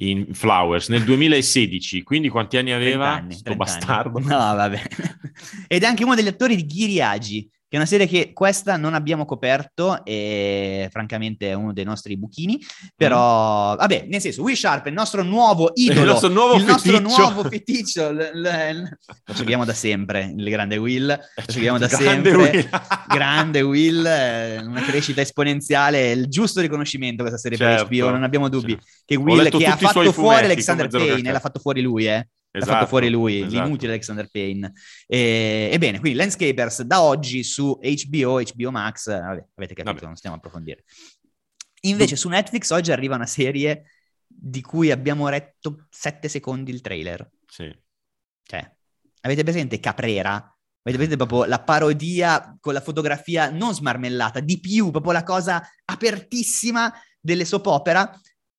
[0.00, 3.16] in Flowers nel 2016, quindi quanti anni aveva?
[3.16, 4.18] 30 anni, bastardo.
[4.20, 4.82] No, vabbè.
[5.66, 8.78] Ed è anche uno degli attori di Ghiri Agi, che è una serie che questa
[8.78, 12.58] non abbiamo coperto e francamente è uno dei nostri buchini,
[12.96, 13.76] però mm.
[13.76, 16.98] vabbè, nel senso, Will Sharp è il nostro nuovo idolo, il nostro nuovo il feticcio,
[16.98, 18.10] nostro nuovo feticcio.
[18.10, 22.68] L- l- lo seguiamo da sempre, il grande Will, lo seguiamo da grande sempre, Will.
[23.06, 28.48] grande Will, una crescita esponenziale, il giusto riconoscimento questa serie certo, per HBO, non abbiamo
[28.48, 28.86] dubbi, certo.
[29.04, 32.28] che Will che ha fatto fuori Alexander Payne, l'ha fatto fuori lui, eh.
[32.50, 33.62] Esatto, l'ha fatto fuori lui, esatto.
[33.62, 34.72] l'inutile Alexander Payne.
[35.06, 40.06] E, ebbene, quindi Landscapers da oggi su HBO, HBO Max, vabbè, avete capito, Vabbè.
[40.06, 40.84] non stiamo a approfondire.
[41.82, 43.84] Invece su Netflix oggi arriva una serie
[44.26, 47.30] di cui abbiamo retto 7 secondi il trailer.
[47.46, 47.74] Sì.
[48.42, 48.76] Cioè,
[49.22, 50.36] avete presente Caprera?
[50.36, 55.62] Avete presente proprio la parodia con la fotografia non smarmellata, di più, proprio la cosa
[55.84, 58.18] apertissima delle soap opera?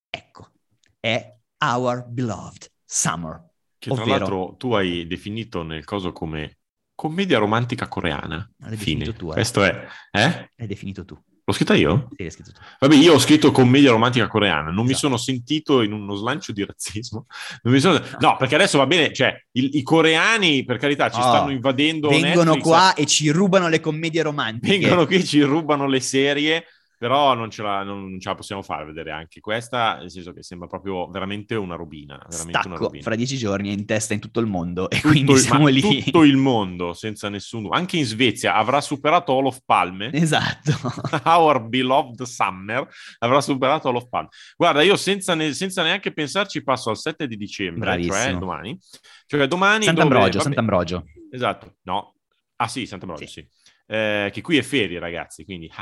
[0.10, 0.52] Ecco,
[0.99, 3.48] è Our Beloved Summer.
[3.79, 6.57] Che tra Ovvero- l'altro tu hai definito nel coso come
[6.93, 8.35] commedia romantica coreana.
[8.57, 9.05] L'hai Fine.
[9.05, 9.33] definito tu, eh.
[9.33, 9.87] Questo è...
[10.11, 10.49] Eh?
[10.55, 11.17] L'hai definito tu.
[11.45, 12.09] L'ho scritta io?
[12.15, 12.59] Sì, l'hai scritto tu.
[12.79, 14.97] Vabbè, io ho scritto commedia romantica coreana, non mi Esatto.
[15.07, 17.25] sono sentito in uno slancio di razzismo.
[17.63, 21.23] Mi sono- No, perché adesso va bene, cioè, il- i coreani, per carità, ci Oh,
[21.23, 24.77] stanno invadendo Vengono Netflix, qua e ci rubano le commedie romantiche.
[24.77, 26.65] vengono qui, ci rubano le serie,
[26.99, 30.43] però non ce, la, non ce la possiamo fare vedere anche questa, nel senso che
[30.43, 32.17] sembra proprio veramente una robina.
[32.29, 33.03] Veramente una Stacco robina.
[33.03, 35.67] fra dieci giorni è in testa in tutto il mondo e Tutto quindi il- siamo
[35.67, 36.03] lì.
[36.03, 37.67] tutto il mondo, senza nessun...
[37.71, 40.12] Anche in Svezia avrà superato Olof Palme.
[40.12, 40.73] Esatto.
[41.23, 42.85] Our beloved summer
[43.19, 44.27] avrà superato Olof Palme.
[44.57, 48.39] Guarda, io senza, ne- senza neanche pensarci passo al 7 di dicembre, cioè Bravissimo.
[48.39, 48.77] domani.
[49.25, 49.85] Cioè domani...
[49.85, 51.03] dove- Sant'Ambrogio, vabbè, Sant'Ambrogio.
[51.31, 52.15] Esatto, no.
[52.57, 53.31] Ah sì, Sant'Ambrogio, Sì.
[53.31, 53.47] sì.
[53.91, 55.69] Eh, che qui è ferie, ragazzi, quindi...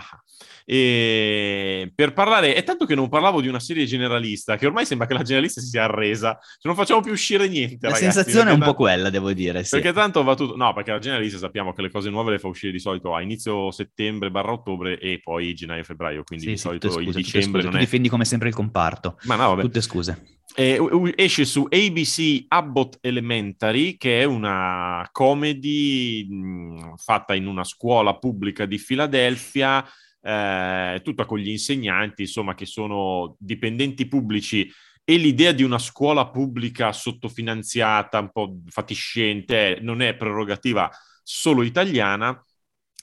[0.69, 2.53] E per parlare...
[2.53, 5.61] È tanto che non parlavo di una serie generalista, che ormai sembra che la generalista
[5.61, 6.37] si sia arresa.
[6.41, 9.31] Cioè, non facciamo più uscire niente, La ragazzi, sensazione è un perché po' quella, devo
[9.33, 9.63] dire.
[9.63, 9.75] Sì.
[9.79, 10.55] perché tanto va tutto...
[10.55, 13.21] No, perché la generalista sappiamo che le cose nuove le fa uscire di solito a
[13.21, 17.61] inizio settembre barra ottobre e poi gennaio-febbraio, quindi Sì, di sì, solito tutte il dicembre
[17.61, 17.65] scuse.
[17.65, 17.79] non è...
[17.79, 19.17] difendi come sempre il comparto.
[19.23, 19.61] Ma no, vabbè.
[19.61, 20.36] Tutte scuse.
[20.59, 28.17] Eh, esce su ABC Abbott Elementary, che è una comedy mh, fatta in una scuola
[28.17, 29.85] pubblica di Filadelfia,
[30.19, 34.67] eh, tutta con gli insegnanti, insomma, che sono dipendenti pubblici.
[35.03, 40.89] E l'idea di una scuola pubblica sottofinanziata, un po' fatiscente, eh, non è prerogativa
[41.21, 42.43] solo italiana.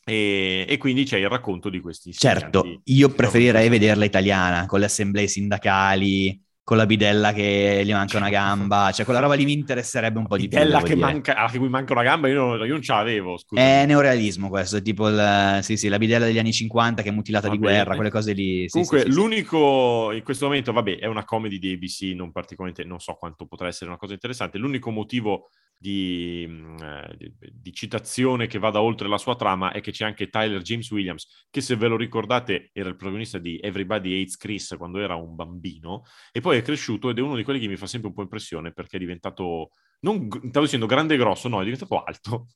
[0.04, 2.12] E, e quindi c'è il racconto di questi.
[2.12, 8.16] Certo, io preferirei vederla italiana, con le assemblee sindacali, con la bidella che gli manca
[8.16, 10.56] una gamba, cioè quella roba lì mi interesserebbe un po' di più.
[10.56, 11.00] Bidella che, dire.
[11.06, 13.60] manca, a cui manca una gamba, io non, io non ce l'avevo, scusa.
[13.60, 17.48] È neorealismo questo, tipo il- sì, sì, la bidella degli anni 50 che è mutilata
[17.48, 18.62] Va di guerra, quelle cose lì.
[18.66, 19.10] sì, Comunque, sì.
[19.10, 23.44] l'unico in questo momento, vabbè, è una comedy di ABC, non particolarmente, non so quanto
[23.46, 24.56] potrà essere una cosa interessante.
[24.56, 25.50] L'unico motivo
[25.84, 30.04] di, mh, eh, di- di citazione che vada oltre la sua trama è che c'è
[30.06, 34.36] anche Tyler James Williams, che se ve lo ricordate era il protagonista di Everybody Hates
[34.38, 37.68] Chris quando era un bambino, e poi è cresciuto ed è uno di quelli che
[37.68, 39.70] mi fa sempre un po' impressione perché è diventato,
[40.04, 42.46] non, stavo dicendo grande e grosso, no, è diventato alto.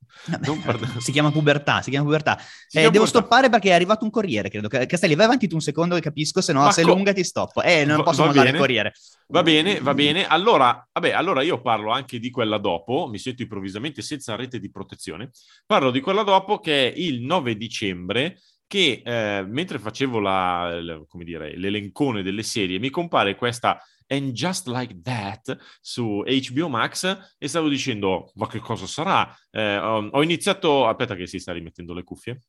[0.46, 2.36] Non per- si chiama pubertà, si chiama pubertà.
[2.38, 3.18] Si Eh, chiama devo pubertà.
[3.18, 4.68] stoppare perché è arrivato un corriere, credo.
[4.68, 7.24] Castelli, vai avanti tu un secondo che capisco, se no Ma se co- lunga ti
[7.24, 7.62] stoppo.
[7.62, 8.50] Eh, non Va- posso va bene.
[8.50, 8.92] il corriere.
[9.28, 10.26] Va bene, va bene.
[10.26, 14.70] Allora, vabbè, allora io parlo anche di quella dopo, mi sento improvvisamente senza rete di
[14.70, 15.30] protezione.
[15.66, 21.02] Parlo di quella dopo che è il 9 dicembre, che eh, mentre facevo la, la-
[21.08, 27.34] come dire, l'elencone delle serie, mi compare questa And Just Like That su HBO Max
[27.38, 29.34] e stavo dicendo, ma che cosa sarà?
[29.50, 32.40] Eh, ho, ho iniziato, aspetta che si sta rimettendo le cuffie.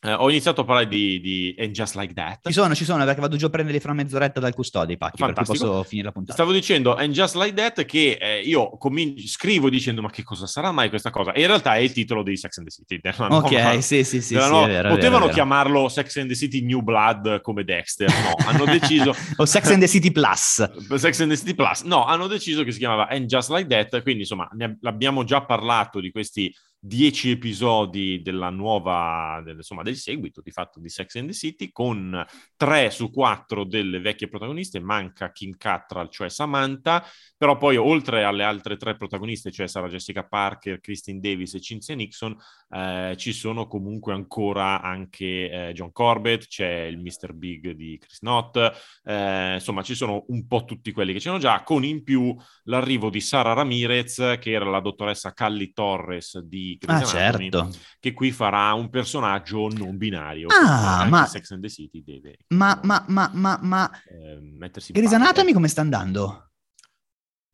[0.00, 2.46] Eh, ho iniziato a parlare di, di And Just Like That.
[2.46, 5.16] Ci sono, ci sono, perché vado giù a prenderli fra mezz'oretta dal custode i pacchi,
[5.16, 5.66] Fantastico.
[5.66, 6.34] posso finire la puntata.
[6.34, 10.46] Stavo dicendo And Just Like That che eh, io comin- scrivo dicendo ma che cosa
[10.46, 11.32] sarà mai questa cosa?
[11.32, 13.00] E in realtà è il titolo di Sex and the City.
[13.02, 16.62] Ok, nuova- sì, sì, sì, sì, nuova- vero, Potevano vero, chiamarlo Sex and the City
[16.62, 20.64] New Blood come Dexter, no, hanno deciso O Sex and the City Plus.
[20.94, 24.00] Sex and the City Plus, no, hanno deciso che si chiamava And Just Like That,
[24.02, 29.82] quindi insomma ne ab- abbiamo già parlato di questi dieci episodi della nuova, del, insomma
[29.82, 32.24] del seguito di fatto di Sex and the City, con
[32.56, 37.04] tre su quattro delle vecchie protagoniste, manca Kim Cattrall, cioè Samantha,
[37.36, 41.94] però poi oltre alle altre tre protagoniste, cioè Sarah Jessica Parker, Christine Davis e Cynthia
[41.94, 42.36] Nixon,
[42.70, 47.32] eh, ci sono comunque ancora anche eh, John Corbett, c'è il Mr.
[47.32, 48.56] Big di Chris Knott,
[49.04, 53.10] eh, insomma ci sono un po' tutti quelli che c'erano già, con in più l'arrivo
[53.10, 57.70] di Sara Ramirez, che era la dottoressa Callie Torres di Grey's Ah, Anatomy, certo.
[58.00, 60.48] che qui farà un personaggio non binario.
[60.50, 63.90] Ah, ma- Sex and the City deve Ma, ma, ma, ma, ma...
[64.08, 65.12] eh, mettersi Grey's.
[65.12, 66.50] Anatomy come sta andando?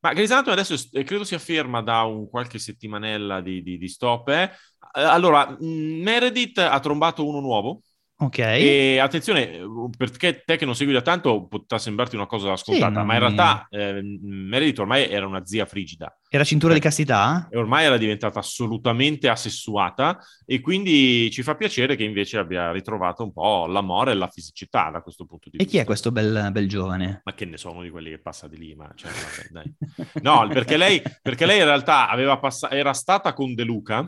[0.00, 3.88] Ma Grey's Anatomy adesso eh, credo sia ferma da un qualche settimanella di, di, di
[3.88, 4.28] stop.
[4.28, 4.50] eh.
[4.92, 5.64] Allora, mh,
[6.02, 7.82] Meredith ha trombato uno nuovo.
[8.16, 8.38] Ok.
[8.38, 9.58] E attenzione,
[9.98, 13.18] perché te che non segui da tanto potrà sembrarti una cosa scontata, non ma in
[13.18, 16.76] realtà eh, Meredith ormai era una zia frigida Era cintura Eh.
[16.76, 17.48] di castità?
[17.50, 23.24] e ormai era diventata assolutamente assessuata e quindi ci fa piacere che invece abbia ritrovato
[23.24, 25.72] un po' l'amore e la fisicità da questo punto di E vista.
[25.72, 27.20] chi è questo bel, bel giovane?
[27.24, 29.74] Ma che ne so, uno di quelli che passa di lì, ma cioè, vabbè, dai.
[30.22, 34.06] No, perché lei, perché lei in realtà aveva passa- era stata con De Luca.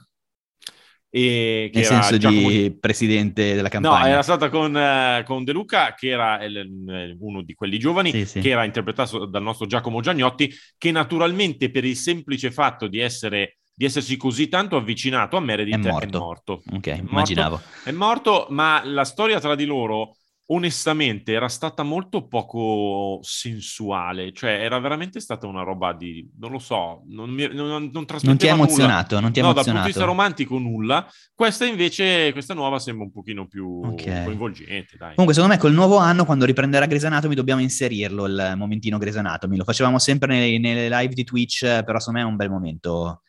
[1.09, 4.09] E Nel senso Giacomo- di presidente della No, campagna.
[4.09, 8.27] era stata con, eh, con De Luca, che era il- uno di quelli giovani, Sì,
[8.27, 8.41] sì.
[8.41, 13.59] che era interpretato dal nostro Giacomo Giagnotti, che naturalmente per il semplice fatto di, essere,
[13.75, 16.17] di essersi così tanto avvicinato a Meredith È morto.
[16.17, 16.63] È morto.
[16.73, 17.11] Ok, È morto.
[17.11, 17.61] immaginavo.
[17.85, 20.17] È morto, ma la storia tra di loro,
[20.49, 24.33] onestamente, era stata molto poco sensuale.
[24.33, 26.29] Cioè, era veramente stata una roba di...
[26.39, 28.65] non lo so, non, mi, non, non Non ti ha trasmetteva nulla.
[28.67, 29.87] emozionato, non ti ha No, dal punto di emozionato.
[29.87, 31.07] vista romantico nulla.
[31.35, 34.25] Questa invece, questa nuova sembra un pochino più Ok.
[34.25, 35.11] coinvolgente, dai.
[35.15, 39.17] Comunque, secondo me, col nuovo anno, quando riprenderà Grey's Anatomy, dobbiamo inserirlo il momentino Grey's
[39.17, 39.57] Anatomy.
[39.57, 43.23] Lo facevamo sempre nei- nelle live di Twitch, però secondo me è un bel momento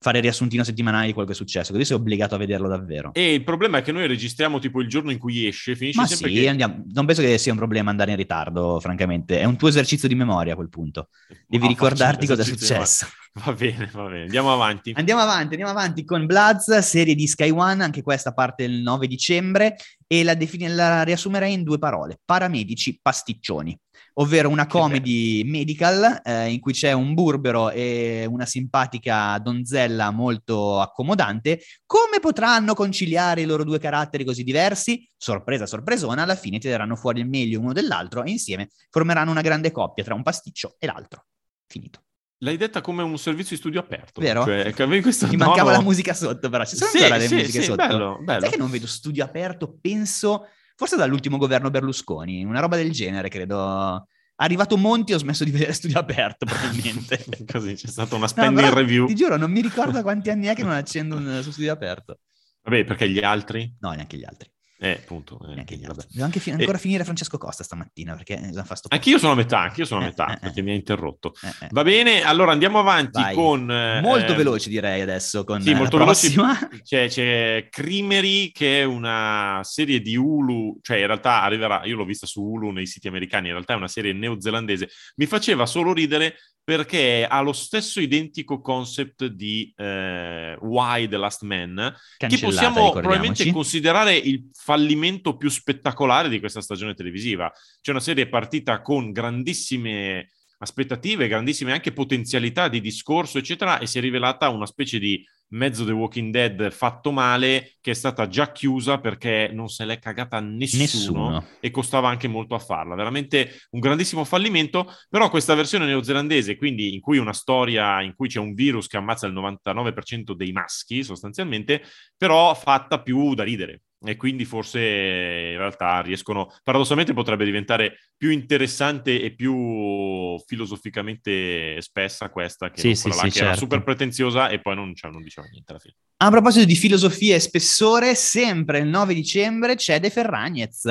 [0.00, 3.10] fare riassuntino settimanale di quello che è successo, così sei obbligato a vederlo davvero.
[3.12, 6.06] E il problema è che noi registriamo tipo il giorno in cui esce, finisce Ma
[6.06, 6.48] sempre sì, che...
[6.48, 9.40] andiamo- non penso che sia un problema andare in ritardo, francamente.
[9.40, 11.08] È un tuo esercizio di memoria a quel punto.
[11.46, 13.06] Devi Ma ricordarti cosa è successo.
[13.44, 14.22] Va bene, va bene.
[14.22, 14.92] Andiamo avanti.
[14.96, 19.06] Andiamo avanti, andiamo avanti con Bloods, serie di Sky One, anche questa parte il 9
[19.06, 23.78] dicembre, e la, defini- la riassumerei in due parole, paramedici pasticcioni,
[24.20, 30.80] ovvero una comedy medical eh, in cui c'è un burbero e una simpatica donzella molto
[30.80, 31.60] accomodante.
[31.86, 35.08] Come potranno conciliare i loro due caratteri così diversi?
[35.16, 39.70] Sorpresa, sorpresona, alla fine tireranno fuori il meglio uno dell'altro e insieme formeranno una grande
[39.70, 41.26] coppia tra un pasticcio e l'altro.
[41.66, 42.02] Finito.
[42.42, 44.20] L'hai detta come un servizio di studio aperto.
[44.20, 44.44] Vero?
[44.44, 47.64] Cioè, Mi mancava la musica sotto, però ci sono Sì, ancora le sì, musiche sì,
[47.64, 47.86] sotto.
[47.86, 48.40] bello, bello.
[48.40, 50.46] Sai che non vedo studio aperto, penso,
[50.78, 54.06] forse dall'ultimo governo Berlusconi, una roba del genere, credo.
[54.40, 57.24] Arrivato Monti ho smesso di vedere studio aperto, probabilmente.
[57.50, 59.06] Così c'è stata una No, spending però, review.
[59.08, 62.20] Ti giuro, non mi ricordo quanti anni è che non accendo un su studio aperto.
[62.62, 63.74] Vabbè, perché gli altri?
[63.80, 64.48] No, neanche gli altri.
[64.80, 65.40] Eh, appunto.
[65.42, 66.06] eh, altri.
[66.10, 69.34] Devo anche fi- ancora finire Francesco Costa stamattina, perché bisogna fare sto Anch'io sono a
[69.34, 70.38] metà, anch'io sono a Eh, metà, eh, eh.
[70.38, 71.34] perché mi ha interrotto.
[71.42, 71.68] Eh, eh.
[71.72, 73.34] Va bene, allora andiamo avanti Vai.
[73.34, 73.68] con...
[73.70, 76.56] eh, Molto eh, veloci direi adesso con Sì, eh, molto prossima.
[76.82, 82.04] C'è, c'è Crimery che è una serie di Hulu, cioè in realtà arriverà, io l'ho
[82.04, 85.92] vista su Hulu nei siti americani, in realtà è una serie neozelandese, mi faceva solo
[85.92, 86.36] ridere
[86.68, 93.50] perché ha lo stesso identico concept di eh, Why the Last Man, che possiamo probabilmente
[93.50, 97.50] considerare il fallimento più spettacolare di questa stagione televisiva.
[97.80, 100.28] C'è una serie partita con grandissime
[100.58, 105.86] aspettative, grandissime anche potenzialità di discorso, eccetera, e si è rivelata una specie di mezzo
[105.86, 110.38] The Walking Dead fatto male che è stata già chiusa perché non se l'è cagata
[110.40, 111.46] nessuno, Nessuno.
[111.60, 112.94] e costava anche molto a farla.
[112.94, 118.28] Veramente un grandissimo fallimento, però questa versione neozelandese, quindi in cui una storia in cui
[118.28, 121.82] c'è un virus che ammazza il 99% dei maschi sostanzialmente,
[122.18, 123.84] però fatta più da ridere.
[124.00, 132.30] E quindi forse in realtà riescono, paradossalmente potrebbe diventare più interessante e più filosoficamente spessa
[132.30, 133.58] questa che Sì, sì, là sì, che era certo.
[133.60, 135.94] super pretenziosa e poi non, cioè, non diceva niente alla fine.
[136.18, 140.84] A proposito di filosofia e spessore, sempre il 9 dicembre c'è De Ferragnez,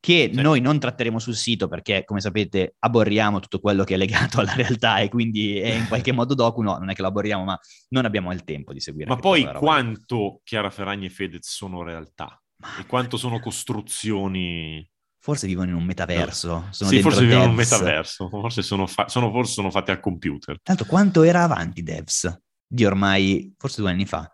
[0.00, 0.40] che Sì.
[0.40, 4.54] noi non tratteremo sul sito perché, come sapete, aborriamo tutto quello che è legato alla
[4.54, 6.62] realtà e quindi è in qualche modo docu.
[6.62, 7.58] No, non è che lo aborriamo, ma
[7.88, 9.08] non abbiamo il tempo di seguire.
[9.10, 12.40] Ma poi quanto Chiara Ferragni e Fedez sono realtà?
[12.80, 14.84] e quanto sono costruzioni
[15.20, 16.66] Forse vivono in un metaverso.
[16.70, 18.28] Sono sì, forse vivono in un metaverso.
[18.28, 20.56] Forse sono, fa- sono, forse sono fatti al computer.
[20.62, 24.28] Tanto quanto era avanti Devs di ormai, forse due anni fa.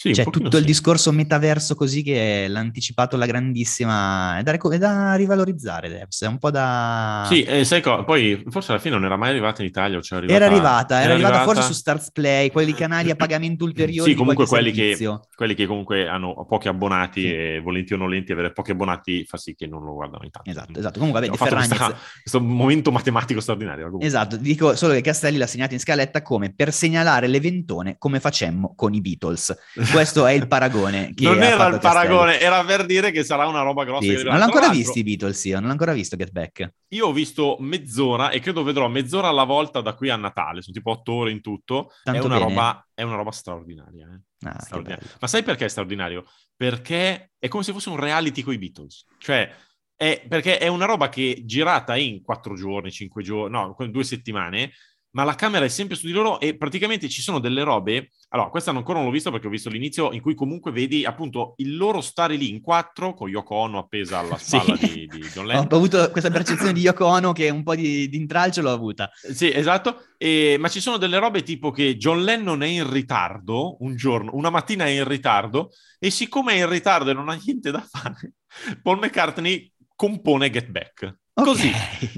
[0.00, 0.68] Sì, pochino tutto il sì.
[0.68, 4.38] discorso metaverso così che l'ha anticipato la grandissima...
[4.38, 7.24] È da, è da rivalorizzare Devs, è un po' da...
[7.28, 8.04] Sì, e sai cosa?
[8.04, 11.14] Poi forse alla fine non era mai arrivata in Italia, cioè arrivata, Era arrivata, era
[11.14, 14.96] arrivata forse su Stars Play, quelli canali a pagamento ulteriore Sì, comunque quelli che,
[15.34, 17.32] quelli che comunque hanno pochi abbonati Sì.
[17.34, 20.48] e volenti o nolenti avere pochi abbonati fa sì che non lo guardano in tanto.
[20.48, 20.98] Esatto, esatto.
[21.00, 21.76] Comunque, vabbè, Ho Ferragnez...
[21.76, 23.84] questa- questo momento matematico straordinario.
[23.86, 24.06] comunque.
[24.06, 28.74] Esatto, dico solo che Castelli l'ha segnato in scaletta come per segnalare l'eventone come facemmo
[28.76, 29.56] con i Beatles.
[29.92, 31.12] Questo è il paragone.
[31.18, 31.80] Non era il Castelli.
[31.80, 34.06] paragone, era per dire che sarà una roba grossa.
[34.06, 34.22] Sì.
[34.22, 36.72] Non l'ho ancora visto i Beatles, io non l'ho ancora visto Get Back.
[36.88, 40.74] Io ho visto mezz'ora e credo vedrò mezz'ora alla volta da qui a Natale, sono
[40.74, 41.92] tipo otto ore in tutto.
[42.02, 42.48] Tanto è, una bene.
[42.48, 44.06] roba, è una roba straordinaria.
[44.06, 44.46] eh.
[44.46, 44.98] Ah.
[45.20, 46.24] Ma sai perché è straordinario?
[46.54, 49.04] Perché è come se fosse un reality con i Beatles.
[49.18, 49.50] Cioè,
[49.96, 54.72] è, perché è una roba che girata in quattro giorni, cinque giorni, no, due settimane,
[55.10, 58.10] ma la camera è sempre su di loro e praticamente ci sono delle robe.
[58.28, 61.54] Allora, questa ancora non l'ho visto perché ho visto l'inizio in cui comunque vedi appunto
[61.58, 64.58] il loro stare lì in quattro con Yoko Ono appesa alla Sì.
[64.58, 65.66] spalla di, di John Ho Lennon.
[65.70, 69.10] avuto questa percezione di Yoko Ono che un po' di, di intralcio l'ho avuta.
[69.14, 70.02] Sì, esatto.
[70.18, 74.32] E- ma ci sono delle robe tipo che John Lennon è in ritardo un giorno,
[74.34, 77.80] una mattina è in ritardo e siccome è in ritardo e non ha niente da
[77.88, 78.34] fare,
[78.82, 81.16] Paul McCartney compone Get Back.
[81.34, 81.44] Ok.
[81.46, 81.70] Così,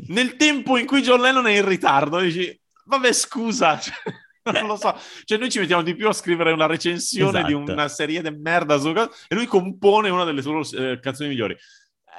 [0.08, 2.58] nel tempo in cui John Lennon è in ritardo, dici,
[2.90, 3.94] vabbè scusa, cioè,
[4.42, 7.72] non lo so, cioè noi ci mettiamo di più a scrivere una recensione di Esatto.
[7.72, 11.56] una serie di merda su e lui compone una delle sue eh, canzoni migliori.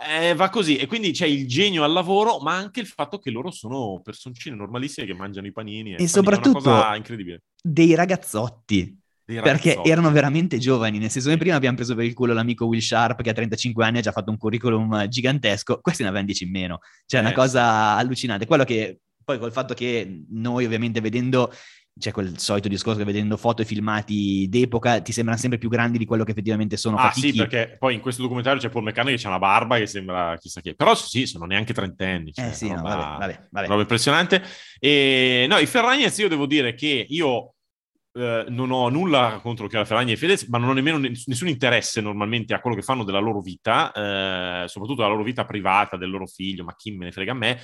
[0.07, 3.29] Eh, va così e quindi c'è il genio al lavoro, ma anche il fatto che
[3.29, 5.91] loro sono personcine normalissime che mangiano i panini.
[5.91, 7.43] E fanno- soprattutto- una incredibile.
[7.61, 8.97] Dei ragazzotti.
[9.23, 9.89] Dei Perché ragazzotti.
[9.89, 13.21] erano veramente giovani, nel senso che prima abbiamo preso per il culo l'amico Will Sharp
[13.21, 16.51] che a 35 anni ha già fatto un curriculum gigantesco, questi ne avevano 10 in
[16.51, 18.45] meno, cioè è una Eh, cosa allucinante.
[18.47, 18.99] Quello che
[19.31, 21.53] poi col fatto che noi ovviamente vedendo,
[21.97, 25.97] c'è quel solito discorso che vedendo foto e filmati d'epoca ti sembrano sempre più grandi
[25.97, 26.97] di quello che effettivamente sono.
[26.97, 27.31] Ah fatichi.
[27.31, 30.37] sì, perché poi in questo documentario c'è Paul McCartney che ha una barba che sembra
[30.37, 30.75] chissà che.
[30.75, 32.33] Però sì, sono neanche trentenni.
[32.33, 33.67] Cioè, Eh sì, no, roba- vabbè, vabbè, vabbè.
[33.67, 34.43] roba impressionante.
[34.79, 37.53] E no, i Ferragnez io devo dire che io
[38.13, 41.47] eh, non ho nulla contro Chiara Ferragni e Fedez, ma non ho nemmeno ness- nessun
[41.47, 45.95] interesse normalmente a quello che fanno della loro vita, eh, soprattutto della loro vita privata,
[45.97, 47.59] del loro figlio, ma chi me ne frega a me.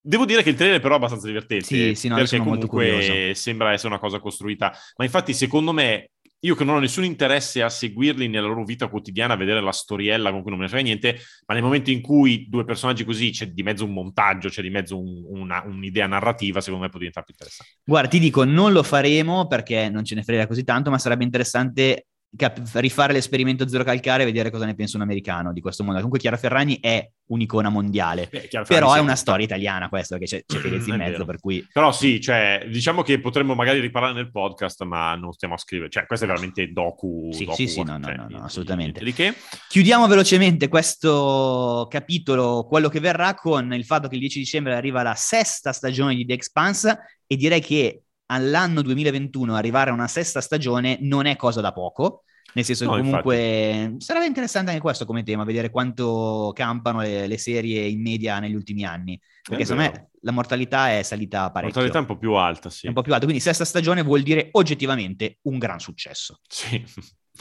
[0.00, 3.72] Devo dire che il trailer però è abbastanza divertente, Sì, sì, no, perché comunque sembra
[3.72, 6.10] essere una cosa costruita, ma infatti secondo me
[6.42, 9.72] io che non ho nessun interesse a seguirli nella loro vita quotidiana, a vedere la
[9.72, 13.04] storiella con cui non me ne frega niente, ma nel momento in cui due personaggi
[13.04, 16.90] così c'è di mezzo un montaggio, c'è di mezzo un- una- un'idea narrativa, secondo me
[16.90, 17.72] può diventare più interessante.
[17.84, 21.24] Guarda, ti dico, non lo faremo perché non ce ne frega così tanto, ma sarebbe
[21.24, 22.06] interessante
[22.38, 25.96] cap- rifare l'esperimento zero calcare e vedere cosa ne pensa un americano di questo mondo.
[25.96, 30.44] Comunque Chiara Ferragni è un'icona mondiale, Beh, però è una storia italiana questa, perché c'è,
[30.46, 31.66] c'è Fedez in mezzo, per cui...
[31.70, 35.90] Però sì, cioè, diciamo che potremmo magari riparare nel podcast, ma non stiamo a scrivere.
[35.90, 37.28] Cioè, questo è veramente docu.
[37.32, 39.04] Sì, docu sì, sì, no, cioè, no, no, no, niente- assolutamente.
[39.04, 39.34] Di che.
[39.68, 45.02] Chiudiamo velocemente questo capitolo, quello che verrà, con il fatto che il 10 dicembre arriva
[45.02, 50.40] la sesta stagione di The Expanse e direi che all'anno 2021 arrivare a una sesta
[50.40, 52.24] stagione non è cosa da poco.
[52.58, 57.28] Nel senso che No, comunque sarebbe interessante anche questo come tema, vedere quanto campano le,
[57.28, 59.20] le serie in media negli ultimi anni.
[59.48, 61.80] Perché secondo me la mortalità è salita La parecchio.
[61.80, 62.86] mortalità è un po' più alta, sì.
[62.86, 66.40] È un po' più alta, quindi sesta stagione vuol dire oggettivamente un gran successo.
[66.48, 66.84] Sì.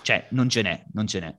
[0.03, 1.35] Cioè, non ce n'è, non ce n'è.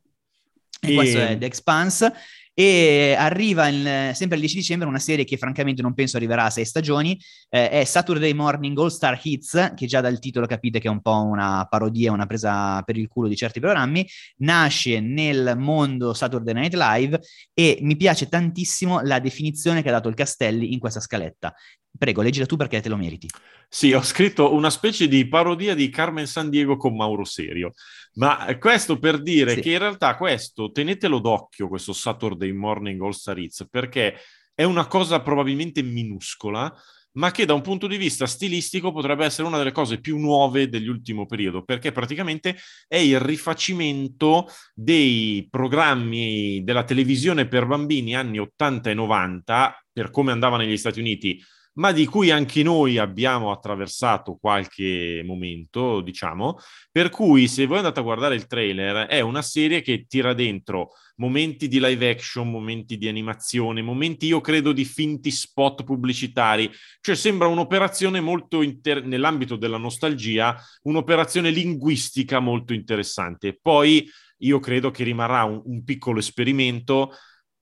[0.81, 2.13] E, E- questo è The Expanse.
[2.61, 6.51] E arriva il- sempre il 10 dicembre una serie che francamente non penso arriverà a
[6.51, 7.17] sei stagioni,
[7.51, 11.01] eh, è Saturday Morning All Star Hits, che già dal titolo capite che è un
[11.01, 14.05] po' una parodia, una presa per il culo di certi programmi,
[14.39, 17.21] nasce nel mondo Saturday Night Live
[17.55, 21.55] e mi piace tantissimo la definizione che ha dato il Castelli in questa scaletta.
[21.97, 23.29] Prego, leggila tu perché te lo meriti.
[23.69, 27.73] Sì, ho scritto una specie di parodia di Carmen San Diego con Mauro Serio.
[28.15, 29.61] Ma questo per dire Sì.
[29.61, 34.17] che in realtà questo, tenetelo d'occhio, questo Saturday Morning All Star Hits, perché
[34.55, 36.75] è una cosa probabilmente minuscola,
[37.13, 40.69] ma che da un punto di vista stilistico potrebbe essere una delle cose più nuove
[40.69, 48.91] dell'ultimo periodo, perché praticamente è il rifacimento dei programmi della televisione per bambini anni 80
[48.91, 51.43] e 90, per come andava negli Stati Uniti,
[51.79, 56.59] ma di cui anche noi abbiamo attraversato qualche momento, diciamo,
[56.91, 60.91] per cui se voi andate a guardare il trailer è una serie che tira dentro
[61.17, 67.15] momenti di live action, momenti di animazione, momenti io credo di finti spot pubblicitari, cioè
[67.15, 73.57] sembra un'operazione molto inter- nell'ambito della nostalgia, un'operazione linguistica molto interessante.
[73.61, 77.13] Poi io credo che rimarrà un, un piccolo esperimento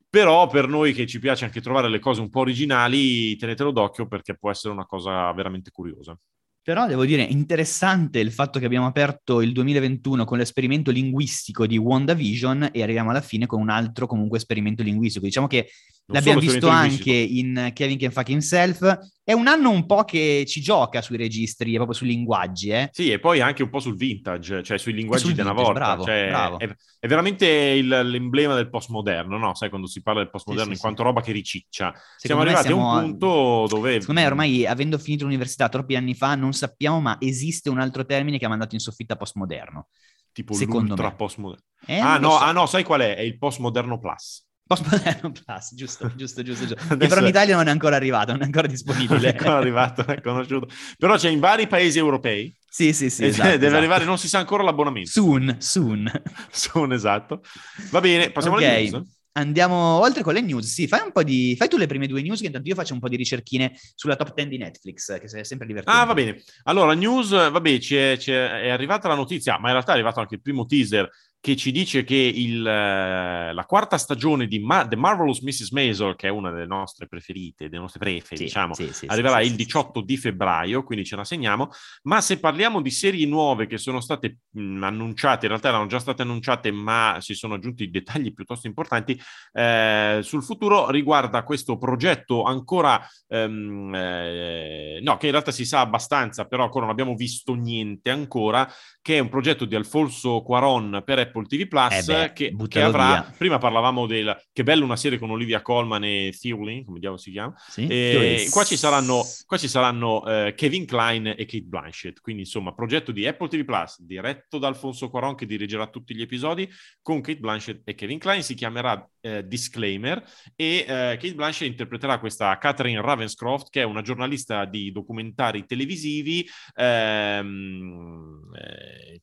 [0.09, 4.07] però per noi che ci piace anche trovare le cose un po' originali, tenetelo d'occhio
[4.07, 6.19] perché può essere una cosa veramente curiosa.
[6.67, 11.79] Però devo dire interessante il fatto che abbiamo aperto il 2021 con l'esperimento linguistico di
[11.79, 15.27] WandaVision e arriviamo alla fine con un altro comunque esperimento linguistico.
[15.27, 15.71] Diciamo che
[16.09, 18.99] non L'abbiamo visto anche in Kevin Can Fuck Himself.
[19.25, 22.69] È un anno un po' che ci gioca sui registri, proprio sui linguaggi.
[22.69, 22.91] Eh?
[22.93, 25.73] Sì, e poi anche un po' sul vintage, cioè sui linguaggi della volta.
[25.73, 26.59] Bravo, cioè, bravo.
[26.61, 29.57] È, è, veramente il, l'emblema del postmoderno, no?
[29.57, 31.09] Sai, quando si parla del postmoderno sì, in sì, quanto sì.
[31.09, 31.93] roba che riciccia.
[32.17, 34.01] Siamo arrivati siamo a un punto dove...
[34.01, 38.07] Secondo me ormai, avendo finito l'università troppi anni fa, non sappiamo, ma esiste un altro
[38.07, 39.89] termine che ha mandato in soffitta postmoderno.
[40.31, 41.17] Tipo Secondo l'ultra me.
[41.17, 41.65] postmoderno.
[41.85, 42.39] Eh, ah, no, so.
[42.39, 43.17] ah no, sai qual è?
[43.17, 44.46] È il postmoderno plus.
[44.67, 46.67] Postmoderno Plus, giusto, giusto, giusto.
[46.67, 46.83] giusto.
[46.83, 46.97] Adesso...
[46.97, 49.15] Che però in Italia non è ancora arrivato, non è ancora disponibile.
[49.15, 50.69] non è ancora arrivato, è conosciuto.
[50.99, 52.53] Però c'è in vari paesi europei.
[52.69, 53.27] Sì, sì, sì.
[53.27, 53.77] Esatto, deve esatto.
[53.77, 55.09] arrivare, non si sa ancora l'abbonamento.
[55.09, 56.11] Soon, soon.
[56.51, 57.43] soon, esatto.
[57.91, 58.69] Va bene, passiamo okay.
[58.69, 59.15] alle news.
[59.37, 60.67] Andiamo oltre con le news.
[60.67, 61.55] Sì, fai un po' di.
[61.57, 64.17] Fai tu le prime due news, che intanto io faccio un po' di ricerchine sulla
[64.17, 66.01] top 10 di Netflix, che è sempre divertente.
[66.01, 66.43] Ah, va bene.
[66.65, 69.95] Allora, news, vabbè, ci è, ci è, è arrivata la notizia, ma in realtà è
[69.95, 71.09] arrivato anche il primo teaser
[71.47, 75.71] che ci dice che il, eh, la quarta stagione di Ma- The Marvelous Mrs.
[75.71, 79.41] Maisel, che è una delle nostre preferite, delle nostre prefe, sì, diciamo, sì, sì, arriverà
[79.43, 81.71] il 18 di febbraio, quindi ce la segniamo.
[82.03, 86.01] Ma se parliamo di serie nuove che sono state mh, annunciate, in realtà erano già
[86.01, 89.17] state annunciate, ma si sono aggiunti dettagli piuttosto importanti
[89.53, 95.79] eh, sul futuro, riguarda questo progetto ancora, ehm, eh, no, che in realtà si sa
[95.79, 98.69] abbastanza, però ancora non abbiamo visto niente ancora,
[99.07, 102.83] che è un progetto di Alfonso Cuaron per Apple TV Plus, eh beh, che, che,
[102.83, 103.35] avrà, via.
[103.39, 107.31] prima parlavamo del, che bello una serie con Olivia Colman e Thewlin, come diavolo si
[107.31, 107.87] chiama, sì?
[107.87, 112.75] e qua ci saranno, qua ci saranno uh, Kevin Klein e Kate Blanchett, quindi insomma
[112.75, 116.69] progetto di Apple TV Plus, diretto da Alfonso Cuaron che dirigerà tutti gli episodi,
[117.01, 120.23] con Kate Blanchett e Kevin Klein, si chiamerà uh, Disclaimer
[120.55, 126.47] e uh, Kate Blanchett interpreterà questa Catherine Ravenscroft, che è una giornalista di documentari televisivi,
[126.75, 128.41] ehm,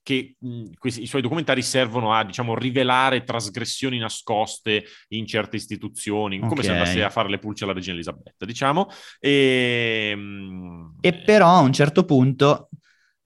[0.01, 6.37] che mh, questi, i suoi documentari servono a, diciamo, rivelare trasgressioni nascoste in certe istituzioni,
[6.37, 6.49] okay.
[6.49, 8.89] come se andasse a fare le pulce alla regina Elisabetta, diciamo.
[9.19, 10.17] E,
[11.01, 12.69] e però a un certo punto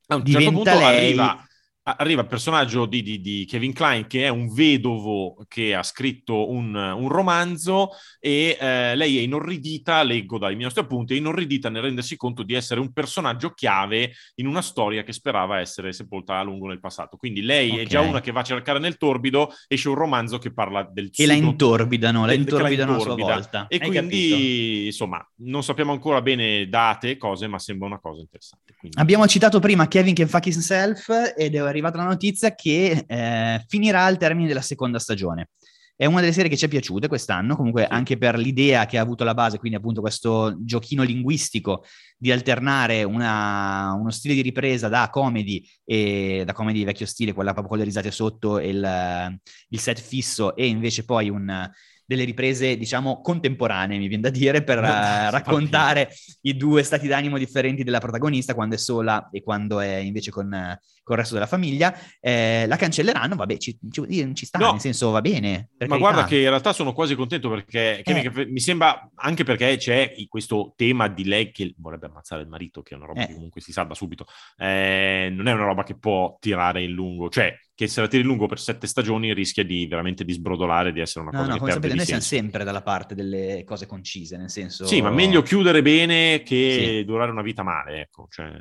[0.09, 0.83] a un certo punto lei...
[0.83, 1.46] arriva
[1.95, 6.49] arriva il personaggio di, di, di, Kevin Klein che è un vedovo che ha scritto
[6.49, 11.69] un, un romanzo e eh, lei è inorridita, leggo dai miei nostri appunti, è inorridita
[11.69, 16.37] nel rendersi conto di essere un personaggio chiave in una storia che sperava essere sepolta
[16.37, 17.15] a lungo nel passato.
[17.15, 17.85] Quindi lei okay.
[17.85, 21.09] è già una che va a cercare nel torbido, esce un romanzo che parla del
[21.11, 21.23] suo...
[21.23, 23.67] E la intorbidano, la intorbidano a sua volta.
[23.67, 24.85] E Hai quindi, capito?
[24.87, 28.75] insomma, non sappiamo ancora bene date e cose, ma sembra una cosa interessante.
[28.77, 28.99] Quindi...
[28.99, 34.05] Abbiamo citato prima Kevin Can Fuck Himself ed è arrivata la notizia che eh, finirà
[34.05, 35.49] al termine della seconda stagione.
[35.95, 39.01] È una delle serie che ci è piaciute quest'anno, comunque anche per l'idea che ha
[39.01, 44.89] avuto la base, quindi appunto questo giochino linguistico di alternare una, uno stile di ripresa
[44.89, 49.39] da comedy e da comedy vecchio stile, quella proprio con le risate sotto e il,
[49.69, 51.67] il set fisso, e invece poi un,
[52.07, 56.09] delle riprese, diciamo, contemporanee, mi viene da dire, per uh, raccontare
[56.43, 60.49] i due stati d'animo differenti della protagonista quando è sola e quando è invece con,
[61.03, 61.93] con il resto della famiglia.
[62.21, 65.71] Eh, la cancelleranno, vabbè, ci, ci, ci sta, no, nel senso va bene.
[65.79, 65.97] Ma carità.
[65.97, 68.45] guarda che in realtà sono quasi contento perché eh.
[68.47, 72.93] mi sembra, anche perché c'è questo tema di lei che vorrebbe ammazzare il marito, che
[72.93, 73.27] è una roba eh.
[73.27, 74.27] che comunque si salva subito.
[74.55, 78.23] Eh, non è una roba che può tirare in lungo, cioè che se la tiri
[78.23, 81.53] lungo per sette stagioni rischia di veramente di sbrodolare, di essere una no, cosa no,
[81.53, 84.87] che come sapete, noi siamo sempre dalla parte delle cose concise, nel senso...
[84.87, 87.05] Sì, ma meglio chiudere bene che sì.
[87.05, 88.25] durare una vita male, ecco.
[88.31, 88.51] Cioè,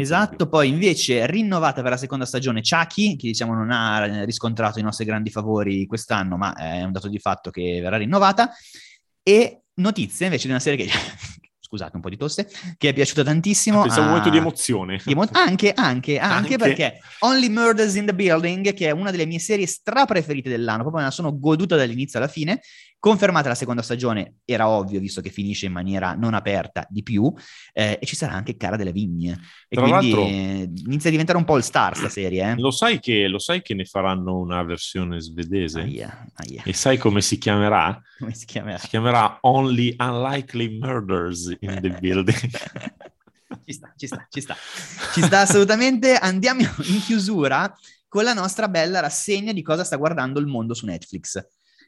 [0.00, 4.82] esatto, poi invece rinnovata per la seconda stagione Chucky, che diciamo non ha riscontrato i
[4.82, 8.50] nostri grandi favori quest'anno, ma è un dato di fatto che verrà rinnovata,
[9.22, 10.90] e notizie invece di una serie che
[11.74, 12.48] scusate, un po' di tosse,
[12.78, 13.82] che è piaciuta tantissimo.
[13.82, 14.00] A...
[14.00, 15.00] un momento di emozione.
[15.04, 15.26] Di emo...
[15.32, 19.40] anche, anche, anche, anche, perché Only Murders in the Building, che è una delle mie
[19.40, 22.60] serie stra preferite dell'anno, proprio me la sono goduta dall'inizio alla fine,
[23.04, 27.30] Confermata la seconda stagione, era ovvio, visto che finisce in maniera non aperta di più,
[27.74, 29.38] eh, e ci sarà anche Cara delle Vigne.
[29.68, 32.52] E Tra quindi eh, inizia a diventare un po' il star sta serie.
[32.52, 32.54] Eh?
[32.56, 35.80] Lo, sai che, lo, sai che, ne faranno una versione svedese?
[35.80, 36.62] Aia, aia.
[36.64, 38.00] E sai come si chiamerà?
[38.18, 38.78] Come si chiamerà?
[38.78, 42.38] Si chiamerà Only Unlikely Murders in the Building.
[43.64, 44.56] ci sta, ci sta, ci sta.
[45.12, 46.16] Ci sta assolutamente.
[46.16, 47.72] Andiamo in chiusura
[48.08, 51.44] con la nostra bella rassegna di cosa sta guardando il mondo su Netflix.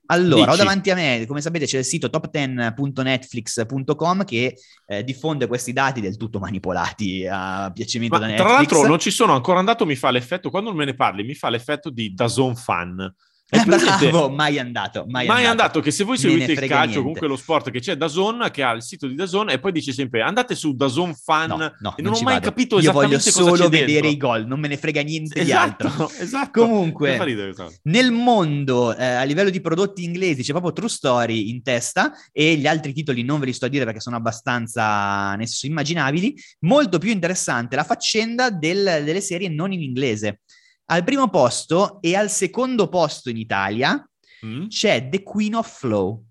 [0.07, 0.59] Allora, ho Dici.
[0.59, 4.57] davanti a me, come sapete, c'è il sito top10.netflix.com che
[4.87, 8.71] eh, diffonde questi dati del tutto manipolati a piacimento Ma da tra Netflix.
[8.71, 11.49] l'altro non ci sono ancora andato, mi fa l'effetto, quando me ne parli, mi fa
[11.49, 13.13] l'effetto di Dazon fan.
[13.49, 16.77] È Eh, bravo, mai andato, mai, Mai è andato che se voi seguite il calcio,
[16.77, 16.97] niente.
[16.99, 19.93] comunque lo sport, che c'è Dazon, che ha il sito di Dazon, e poi dice
[19.93, 22.47] sempre andate su Dazon fan, No, no, e non, ho ci mai vado.
[22.49, 24.09] capito Io voglio solo vedere dentro.
[24.11, 26.11] i gol, non me ne frega niente di Esatto, altro.
[26.19, 26.61] esatto.
[26.63, 27.73] Comunque, ridere cosa.
[27.85, 32.57] Nel mondo, eh, a livello di prodotti inglesi, c'è proprio True Story in testa e
[32.57, 36.35] gli altri titoli non ve li sto a dire perché sono abbastanza nel senso, immaginabili.
[36.63, 40.41] Molto più interessante la faccenda del- delle serie non in inglese.
[40.87, 44.09] Al primo posto e al secondo posto in Italia
[44.45, 44.67] Mm?
[44.67, 46.25] c'è The Queen of Flow,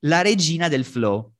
[0.00, 1.32] la regina del flow,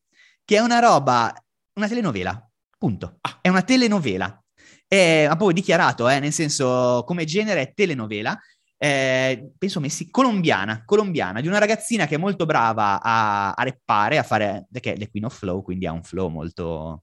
[0.45, 1.33] che è una roba,
[1.75, 3.19] una telenovela, punto.
[3.21, 3.39] Ah.
[3.41, 4.43] È una telenovela.
[4.87, 8.39] È ha proprio dichiarato, eh, nel senso, come genere è telenovela.
[8.81, 14.19] eh, penso messi colombiana, colombiana, di una ragazzina che è molto brava a, a reppare,
[14.19, 17.03] a fare, perché è The Queen of Flow, quindi ha un flow molto,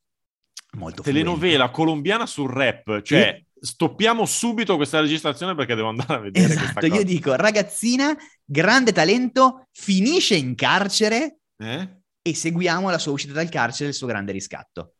[0.77, 6.45] molto Telenovela colombiana sul rap, cioè stoppiamo subito questa registrazione perché devo andare a vedere
[6.47, 6.95] questa Esatto, cosa.
[6.95, 11.99] io dico, ragazzina, grande talento, finisce in carcere Eh?
[12.21, 14.95] e seguiamo la sua uscita dal carcere e il suo grande riscatto.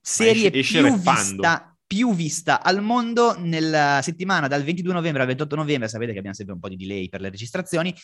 [0.00, 5.28] Serie esce- esce più, vista, più vista al mondo nella settimana dal 22 novembre al
[5.28, 7.94] 28 novembre, sapete che abbiamo sempre un po' di delay per le registrazioni,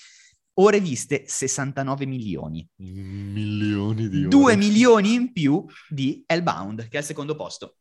[0.60, 2.66] ore viste 69 milioni.
[2.76, 4.28] Milioni di ore.
[4.28, 7.77] 2 milioni in più di Hellbound, che è al secondo posto.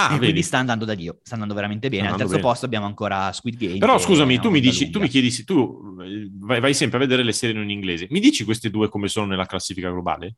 [0.00, 0.24] Ah, e vedi.
[0.26, 2.04] quindi sta andando da Dio, sta andando veramente bene.
[2.04, 2.52] Sta Al andando terzo bene.
[2.52, 3.78] posto abbiamo ancora Squid Game.
[3.78, 7.00] Però scusami, tu mi dici, tu mi chiedi, se tu eh, vai, vai sempre a
[7.00, 8.06] vedere le serie in inglese.
[8.10, 10.36] Mi dici queste due come sono nella classifica globale?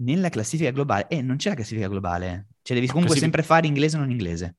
[0.00, 2.48] Nella classifica globale, eh, non c'è la classifica globale.
[2.62, 4.56] Cioè, devi comunque classifica- sempre fare inglese o non inglese.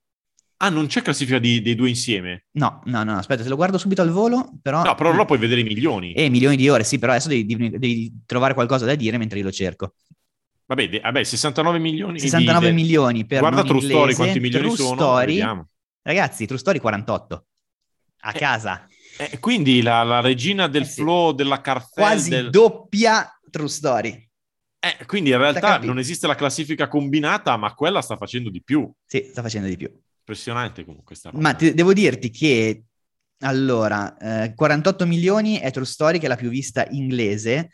[0.62, 2.48] Ah, non c'è classifica di- dei due insieme?
[2.52, 4.84] No, no, no, aspetta, te lo guardo subito al volo, però...
[4.84, 6.12] No, però là puoi vedere milioni.
[6.14, 9.40] Eh, milioni di ore, sì, però adesso devi, devi- devi trovare qualcosa da dire mentre
[9.40, 9.94] io lo cerco.
[10.70, 12.14] Vabbè, de- vabbè, 69 milioni.
[12.14, 14.96] di- 69 de- milioni per Guarda True inglese, Story quanti milioni True sono.
[14.96, 15.44] Story,
[16.04, 17.46] ragazzi, True Story 48.
[18.22, 18.88] A Eh, casa.
[19.18, 21.02] Eh, quindi la, la regina del Eh sì.
[21.02, 22.50] flow, della cartel, Quasi del...
[22.52, 24.30] doppia True Story.
[24.80, 25.88] Eh, quindi in realtà capito.
[25.88, 28.90] non esiste la classifica combinata, ma quella sta facendo di più.
[29.06, 29.90] Sì, sta facendo di più.
[30.20, 31.42] Impressionante comunque questa roba.
[31.42, 32.84] Ma ti- devo dirti che
[33.40, 37.72] allora, eh, 48 milioni è True Story, che è la più vista inglese.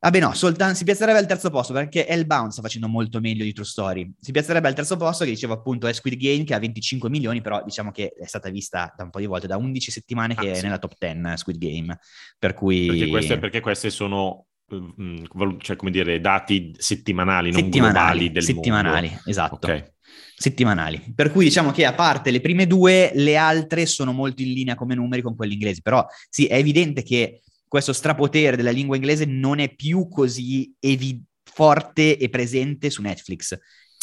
[0.00, 3.52] Vabbè, no, soltanto si piazzerebbe al terzo posto perché Hellbound sta facendo molto meglio di
[3.52, 4.08] True Story.
[4.20, 7.40] Si piazzerebbe al terzo posto, che dicevo appunto è Squid Game, che ha 25 milioni,
[7.40, 10.48] però diciamo che è stata vista da un po' di volte, da 11 settimane che
[10.48, 10.62] Ah, è sì.
[10.64, 11.98] nella top 10 Squid Game.
[12.38, 17.50] Per cui Perché queste, perché queste sono, eh, mh, valu- cioè, come dire, dati settimanali,
[17.50, 19.22] non globali del settimanali, mondo.
[19.26, 19.54] esatto.
[19.56, 19.92] Ok.
[20.36, 21.12] settimanali.
[21.14, 24.74] Per cui diciamo che a parte le prime due, le altre sono molto in linea
[24.76, 25.82] come numeri con quelli inglesi.
[25.82, 31.22] Però sì, è evidente che questo strapotere della lingua inglese non è più così evi-
[31.44, 33.56] forte e presente su Netflix.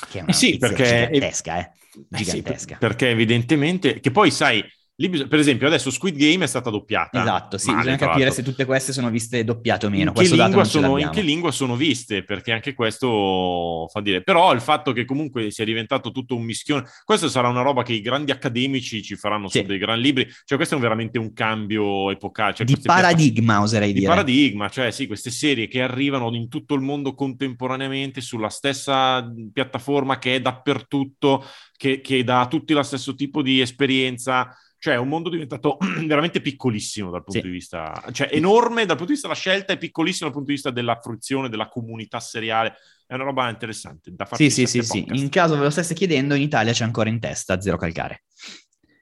[0.09, 1.71] Che è una Eh sì, perché- gigantesca, eh.
[2.11, 2.77] Eh sì, Gigantesca.
[2.77, 4.63] per- perché evidentemente, che poi sai,
[4.95, 7.21] bis- per esempio adesso Squid Game è stata doppiata.
[7.21, 10.13] Esatto, sì, Male, bisogna capire se tutte queste sono viste doppiate o meno.
[10.15, 12.23] In che, lingua sono, in che lingua sono viste?
[12.23, 14.21] Perché anche questo fa dire.
[14.23, 17.93] Però il fatto che comunque sia diventato tutto un mischione, questo sarà una roba che
[17.93, 19.59] i grandi accademici ci faranno Sì.
[19.59, 20.27] su dei gran libri.
[20.45, 22.53] Cioè, questo è veramente un cambio epocale.
[22.53, 24.09] Cioè, Di queste piatta- paradigma, oserei di dire.
[24.09, 30.17] paradigma, cioè sì, queste serie che arrivano in tutto il mondo contemporaneamente sulla stessa piattaforma
[30.19, 31.43] che è dappertutto,
[31.77, 34.55] che, che dà a tutti lo stesso tipo di esperienza.
[34.77, 37.45] Cioè, è un mondo diventato veramente piccolissimo dal punto Sì.
[37.45, 40.55] di vista, cioè enorme dal punto di vista della scelta e piccolissimo dal punto di
[40.55, 42.75] vista della fruizione, della comunità seriale.
[43.07, 45.05] È una roba interessante da farci Sì, sì, sì, sì.
[45.11, 48.23] In caso ve lo stesse chiedendo, in Italia c'è ancora in testa Zero Calcare.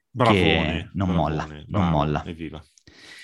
[0.09, 2.23] Bravone, non bravone, molla, non bravo, molla.
[2.25, 2.63] Evviva.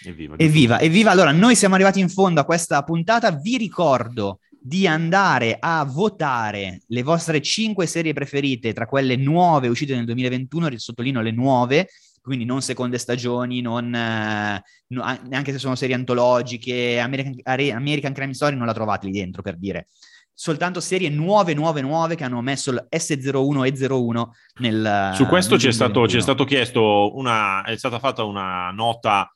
[0.03, 0.35] Evviva.
[0.37, 1.11] Evviva, evviva!
[1.11, 3.31] Allora, noi siamo arrivati in fondo a questa puntata.
[3.31, 9.95] Vi ricordo di andare a votare le vostre cinque serie preferite tra quelle nuove uscite
[9.95, 11.89] nel 2021, sottolineo le nuove,
[12.21, 18.13] quindi non seconde stagioni, non, eh, no- a- neanche se sono serie antologiche, American, American
[18.13, 19.87] Crime Story non la trovate lì dentro per dire.
[20.33, 25.55] Soltanto serie nuove, nuove, nuove che hanno messo il S01 e 01 nel Su questo
[25.55, 26.07] nel c'è stato, 2021.
[26.07, 29.29] c'è stato chiesto una, è stata fatta una nota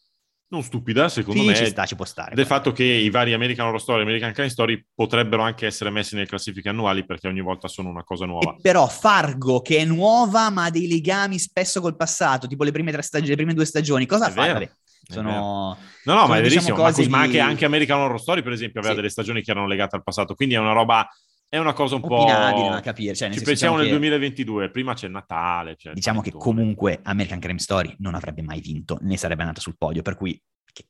[0.53, 2.35] non stupida, secondo Sì, me, ci sta, ci può stare.
[2.35, 5.89] del fatto che i vari American Horror Story e American Crime Story potrebbero anche essere
[5.89, 8.51] messi nelle classifiche annuali perché ogni volta sono una cosa nuova.
[8.53, 12.71] E però Fargo, che è nuova, ma ha dei legami spesso col passato, tipo le
[12.71, 14.53] prime, tre stagi- le prime due stagioni, cosa È fa?
[14.53, 14.69] vero,
[15.09, 15.31] sono...
[15.31, 16.77] No, no, sono, ma è diciamo, verissimo.
[16.77, 18.99] ma, cose cos- ma di- anche, anche American Horror Story, per esempio, aveva Sì.
[19.01, 20.35] delle stagioni che erano legate al passato.
[20.35, 21.07] Quindi è una roba,
[21.53, 22.15] è una cosa un po'.
[22.15, 23.13] opinabili da capire.
[23.13, 25.75] Cioè, Ci pensiamo nel diciamo che- 2022, prima c'è Natale.
[25.75, 29.77] c'è Diciamo che comunque American Crime Story non avrebbe mai vinto, né sarebbe andata sul
[29.77, 30.41] podio, per cui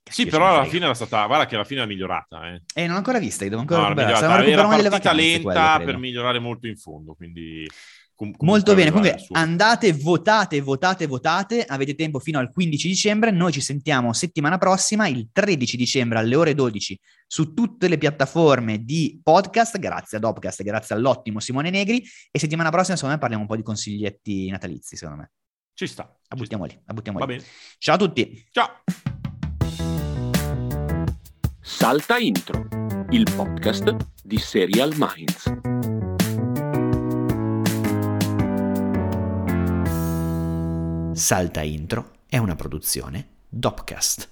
[0.09, 2.47] Sì, però alla fine era stata, guarda che alla fine è migliorata.
[2.47, 4.25] Eh, eh non l'ho ancora vista, devo ancora no, recuperare.
[4.25, 7.67] Era Era partita vacanze, lenta quello, per migliorare molto in fondo, quindi...
[8.15, 13.51] com- Molto bene, comunque andate, votate, votate, votate, avete tempo fino al 15 dicembre, noi
[13.51, 19.19] ci sentiamo settimana prossima, il 13 dicembre alle ore 12 su tutte le piattaforme di
[19.23, 23.49] podcast, grazie ad Opcast, grazie all'ottimo Simone Negri e settimana prossima secondo me parliamo un
[23.49, 25.31] po' di consiglietti natalizi, secondo me.
[25.73, 26.03] Ci sta.
[26.27, 27.25] La buttiamo lì, la buttiamo lì.
[27.25, 27.43] Va bene.
[27.79, 28.45] Ciao a tutti!
[28.51, 28.83] Ciao.
[31.59, 32.67] Salta Intro,
[33.09, 35.72] il podcast di Serial Minds.
[41.15, 44.29] Salta Intro è una produzione Dopcast.